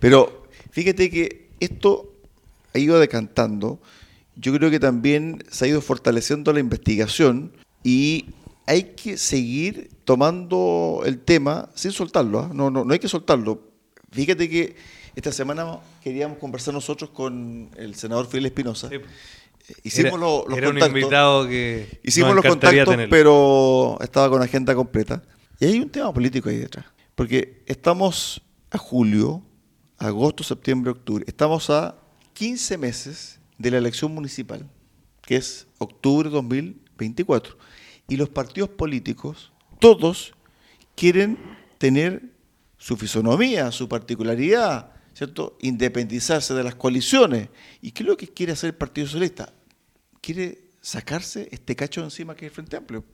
[0.00, 2.12] Pero fíjate que esto
[2.74, 3.80] ha ido decantando.
[4.36, 7.52] Yo creo que también se ha ido fortaleciendo la investigación
[7.84, 8.26] y
[8.66, 12.40] hay que seguir tomando el tema sin soltarlo.
[12.40, 12.50] ¿ah?
[12.52, 13.62] No, no, no hay que soltarlo.
[14.12, 14.76] Fíjate que
[15.14, 18.88] esta semana queríamos conversar nosotros con el senador Fidel Espinosa.
[18.88, 18.96] Sí.
[19.82, 21.00] Hicimos era, los, los era un contactos.
[21.00, 23.10] invitado que Hicimos nos los contactos, tenerlo.
[23.10, 25.22] pero estaba con agenda completa.
[25.58, 26.86] Y hay un tema político ahí detrás.
[27.14, 28.40] Porque estamos
[28.70, 29.42] a julio,
[29.98, 31.24] agosto, septiembre, octubre.
[31.28, 31.96] Estamos a
[32.32, 34.66] 15 meses de la elección municipal,
[35.22, 37.56] que es octubre de 2024.
[38.08, 40.32] Y los partidos políticos, todos,
[40.96, 41.38] quieren
[41.78, 42.22] tener
[42.78, 45.56] su fisonomía, su particularidad, ¿cierto?
[45.60, 47.48] Independizarse de las coaliciones.
[47.82, 49.52] ¿Y qué es lo que quiere hacer el Partido Socialista?
[50.20, 53.04] Quiere sacarse este cacho encima que es el Frente Amplio.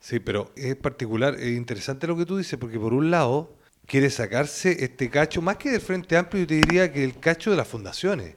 [0.00, 3.56] Sí, pero es particular, es interesante lo que tú dices, porque por un lado
[3.86, 7.50] quiere sacarse este cacho, más que del Frente Amplio, yo te diría que el cacho
[7.50, 8.34] de las fundaciones,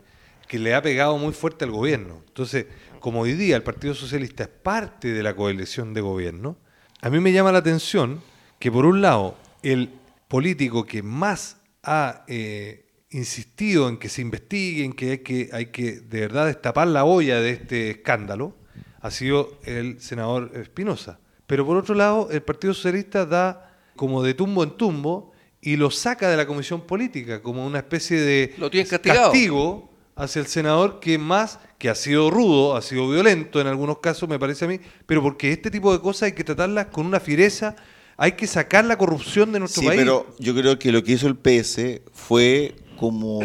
[0.48, 2.24] que le ha pegado muy fuerte al gobierno.
[2.28, 2.66] Entonces,
[3.00, 6.58] como hoy día el Partido Socialista es parte de la coalición de gobierno,
[7.02, 8.22] a mí me llama la atención
[8.60, 9.90] que por un lado el
[10.28, 15.66] político que más ha eh, insistido en que se investigue, en que hay, que hay
[15.68, 18.56] que de verdad destapar la olla de este escándalo,
[19.02, 21.20] ha sido el senador Espinosa.
[21.48, 25.32] Pero por otro lado, el Partido Socialista da como de tumbo en tumbo
[25.62, 30.48] y lo saca de la comisión política como una especie de Lo castigo hacia el
[30.48, 34.66] senador que más, que ha sido rudo, ha sido violento en algunos casos, me parece
[34.66, 37.76] a mí, pero porque este tipo de cosas hay que tratarlas con una fiereza,
[38.18, 40.00] hay que sacar la corrupción de nuestro Sí, país.
[40.00, 43.40] pero yo creo que lo que hizo el PS fue como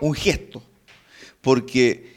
[0.00, 0.62] un gesto.
[1.42, 2.14] Porque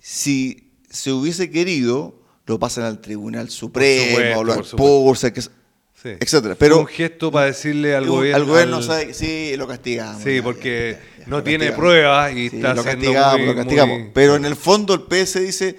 [0.00, 6.10] si se hubiese querido, lo pasan al Tribunal Supremo, supuesto, lo por expulsan, que- Sí.
[6.20, 6.54] etcétera.
[6.54, 8.36] Fue Pero un gesto para decirle al un- gobierno.
[8.36, 10.22] al gobierno al- sabe- sí, lo castigamos.
[10.22, 13.00] Sí, ya, porque ya, ya, ya, no lo tiene pruebas y Sí, está lo siendo
[13.02, 13.98] castigamos, muy- lo castigamos.
[14.00, 15.76] muy- Pero en el fondo el PS dice,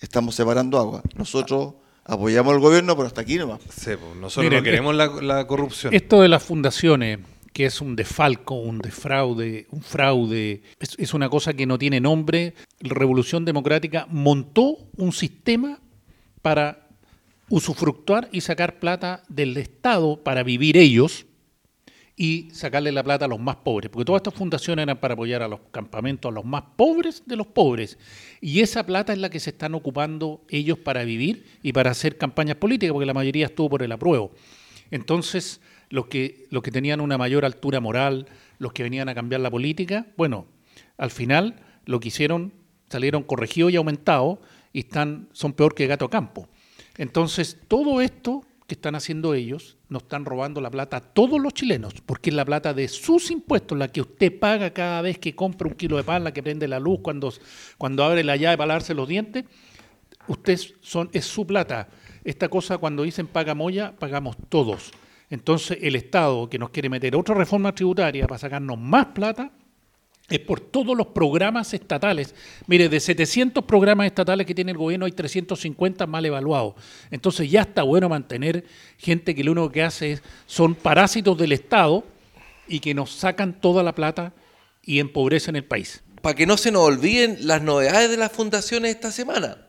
[0.00, 1.02] estamos separando agua.
[1.16, 1.74] Nosotros
[2.04, 3.60] apoyamos al gobierno, pero hasta aquí nomás.
[3.70, 5.94] Sí, pues, nosotros Miren, no queremos la, la corrupción.
[5.94, 7.20] Esto de las fundaciones,
[7.60, 12.00] que es un desfalco, un defraude, un fraude, es, es una cosa que no tiene
[12.00, 12.54] nombre.
[12.80, 15.78] Revolución Democrática montó un sistema
[16.40, 16.88] para
[17.50, 21.26] usufructuar y sacar plata del Estado para vivir ellos
[22.16, 25.42] y sacarle la plata a los más pobres, porque todas estas fundaciones eran para apoyar
[25.42, 27.98] a los campamentos, a los más pobres de los pobres,
[28.40, 32.16] y esa plata es la que se están ocupando ellos para vivir y para hacer
[32.16, 34.32] campañas políticas, porque la mayoría estuvo por el apruebo.
[34.90, 35.60] Entonces,
[35.90, 38.26] los que, los que tenían una mayor altura moral,
[38.58, 40.46] los que venían a cambiar la política, bueno,
[40.96, 42.54] al final lo que hicieron,
[42.88, 44.38] salieron corregidos y aumentados,
[44.72, 46.48] y están, son peor que gato a campo.
[46.96, 51.52] Entonces, todo esto que están haciendo ellos, nos están robando la plata a todos los
[51.54, 55.34] chilenos, porque es la plata de sus impuestos, la que usted paga cada vez que
[55.34, 57.32] compra un kilo de pan, la que prende la luz, cuando,
[57.78, 59.44] cuando abre la llave para lavarse los dientes,
[60.28, 61.88] usted son, es su plata.
[62.22, 64.92] Esta cosa cuando dicen paga Moya, pagamos todos.
[65.30, 69.52] Entonces el Estado que nos quiere meter otra reforma tributaria para sacarnos más plata
[70.28, 72.34] es por todos los programas estatales.
[72.66, 76.74] Mire, de 700 programas estatales que tiene el gobierno hay 350 mal evaluados.
[77.10, 78.64] Entonces ya está bueno mantener
[78.96, 82.04] gente que lo único que hace es, son parásitos del Estado
[82.68, 84.32] y que nos sacan toda la plata
[84.84, 86.02] y empobrecen el país.
[86.22, 89.66] Para que no se nos olviden las novedades de las fundaciones esta semana.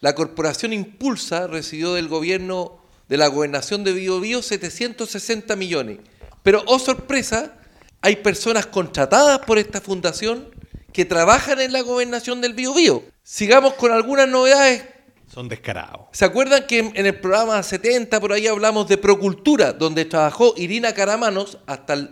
[0.00, 2.79] La corporación Impulsa recibió del gobierno
[3.10, 5.98] de la gobernación de Bio, Bio 760 millones.
[6.44, 7.56] Pero, oh sorpresa,
[8.00, 10.46] hay personas contratadas por esta fundación
[10.92, 13.02] que trabajan en la gobernación del Bio, Bio.
[13.24, 14.84] Sigamos con algunas novedades.
[15.26, 16.02] Son descarados.
[16.12, 20.94] ¿Se acuerdan que en el programa 70 por ahí hablamos de Procultura, donde trabajó Irina
[20.94, 22.10] Caramanos hasta el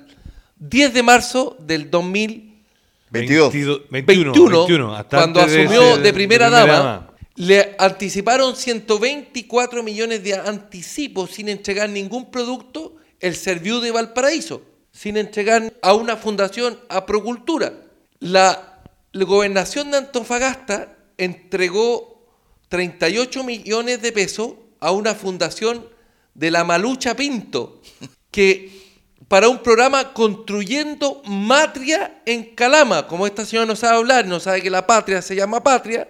[0.56, 3.50] 10 de marzo del 2021,
[3.88, 5.04] 22.
[5.08, 7.12] cuando asumió de, primera, dama,
[7.78, 14.62] anticiparon 124 millones de anticipos sin entregar ningún producto el Serviu de Valparaíso
[14.98, 17.72] sin entregar a una fundación a Procultura.
[18.18, 22.26] La, gobernación de Antofagasta entregó
[22.68, 25.86] 38 millones de pesos a una fundación
[26.34, 27.80] de la Malucha Pinto,
[28.32, 28.72] que
[29.28, 34.62] para un programa construyendo matria en Calama, como esta señora no sabe hablar, no sabe
[34.62, 36.08] que la patria se llama patria,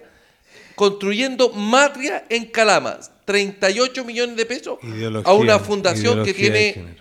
[0.79, 4.79] construyendo matria en Calama, 38 millones de pesos
[5.25, 6.95] a una fundación que tiene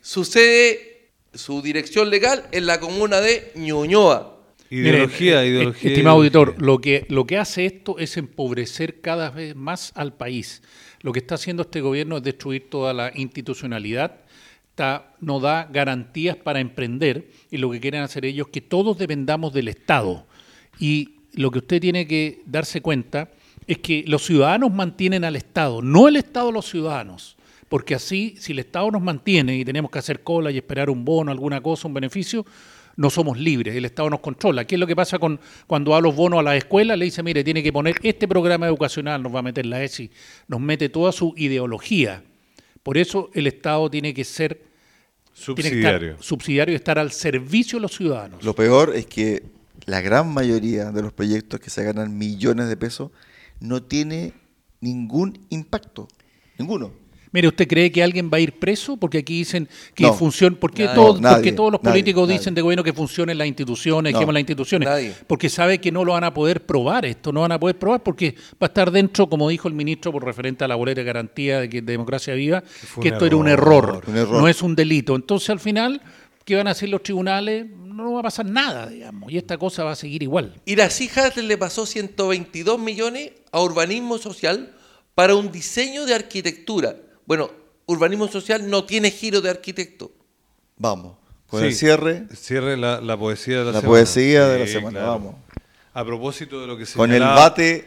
[0.00, 4.38] su sede su dirección legal en la comuna de Ñuñoa.
[4.70, 5.90] Ideología, ideología.
[5.90, 10.62] Estimado auditor, lo que, lo que hace esto es empobrecer cada vez más al país.
[11.00, 14.20] Lo que está haciendo este gobierno es destruir toda la institucionalidad,
[14.70, 18.96] está, no da garantías para emprender y lo que quieren hacer ellos es que todos
[18.96, 20.24] dependamos del Estado.
[20.78, 23.30] Y lo que usted tiene que darse cuenta
[23.66, 27.36] es que los ciudadanos mantienen al Estado, no el Estado los ciudadanos
[27.74, 31.04] porque así, si el Estado nos mantiene y tenemos que hacer cola y esperar un
[31.04, 32.46] bono, alguna cosa, un beneficio,
[32.96, 34.64] no somos libres, el Estado nos controla.
[34.64, 36.96] ¿Qué es lo que pasa con cuando da los bonos a la escuela?
[36.96, 40.08] Le dice, mire, tiene que poner este programa educacional, nos va a meter la ESI,
[40.46, 42.22] nos mete toda su ideología.
[42.82, 44.62] Por eso el Estado tiene que ser
[45.32, 48.44] subsidiario, subsidiario y estar al servicio de los ciudadanos.
[48.44, 49.42] Lo peor es que
[49.86, 53.10] la gran mayoría de los proyectos que se ganan millones de pesos
[53.60, 54.32] no tiene
[54.80, 56.08] ningún impacto,
[56.58, 57.04] ninguno.
[57.34, 58.96] Mire, ¿usted cree que alguien va a ir preso?
[58.96, 60.54] Porque aquí dicen que funciona.
[60.54, 65.16] ¿Por qué, todos los políticos dicen de gobierno que funcionen las instituciones, no, las instituciones?
[65.26, 68.04] Porque sabe que no lo van a poder probar esto, no van a poder probar
[68.04, 71.06] porque va a estar dentro, como dijo el ministro por referente a la boleta de
[71.06, 72.62] garantía de, que, democracia viva,
[73.02, 75.16] que esto era un error, no es un delito.
[75.16, 76.00] Entonces, al final,
[76.44, 77.66] ¿qué van a hacer los tribunales?
[77.68, 80.60] No va a pasar nada, digamos, y esta cosa va a seguir igual.
[80.64, 84.74] Irací Hatter le pasó 122 millones a urbanismo social
[85.14, 87.50] para un diseño de arquitectura bueno,
[87.86, 90.12] urbanismo social no tiene giro de arquitecto.
[90.76, 91.16] Vamos,
[91.46, 92.26] con el cierre.
[92.34, 93.82] Cierre la, poesía de la, semana.
[93.82, 95.36] La poesía de la semana, vamos.
[95.94, 97.86] A propósito de lo que se Con el bate.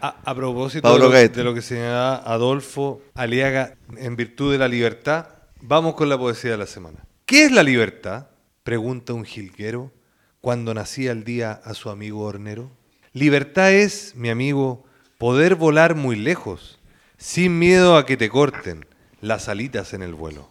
[0.00, 5.28] A, propósito de lo, que señalaba Adolfo Aliaga en virtud de la libertad,
[5.60, 7.05] vamos con la poesía de la semana.
[7.26, 8.28] ¿Qué es la libertad?
[8.62, 9.92] Pregunta un jilguero
[10.40, 12.70] cuando nacía el día a su amigo hornero.
[13.12, 14.84] Libertad es, mi amigo,
[15.18, 16.78] poder volar muy lejos
[17.18, 18.86] sin miedo a que te corten
[19.20, 20.48] las alitas en el vuelo.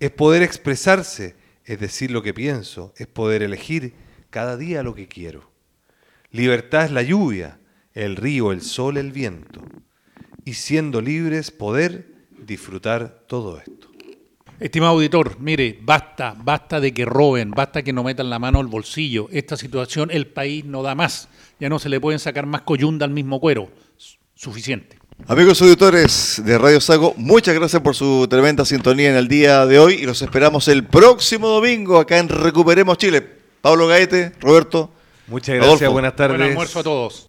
[0.00, 3.94] Es poder expresarse, es decir lo que pienso, es poder elegir
[4.30, 5.52] cada día lo que quiero.
[6.32, 7.60] Libertad es la lluvia,
[7.94, 9.62] el río, el sol, el viento.
[10.44, 13.85] Y siendo libres, poder disfrutar todo esto.
[14.58, 18.68] Estimado auditor, mire, basta, basta de que roben, basta que no metan la mano al
[18.68, 19.28] bolsillo.
[19.30, 21.28] Esta situación el país no da más.
[21.60, 23.68] Ya no se le pueden sacar más coyunda al mismo cuero.
[24.34, 24.98] Suficiente.
[25.26, 29.78] Amigos auditores de Radio Sago, muchas gracias por su tremenda sintonía en el día de
[29.78, 33.26] hoy y los esperamos el próximo domingo acá en Recuperemos Chile.
[33.60, 34.90] Pablo Gaete, Roberto.
[35.26, 36.38] Muchas gracias, buenas tardes.
[36.38, 37.28] Buen almuerzo a todos.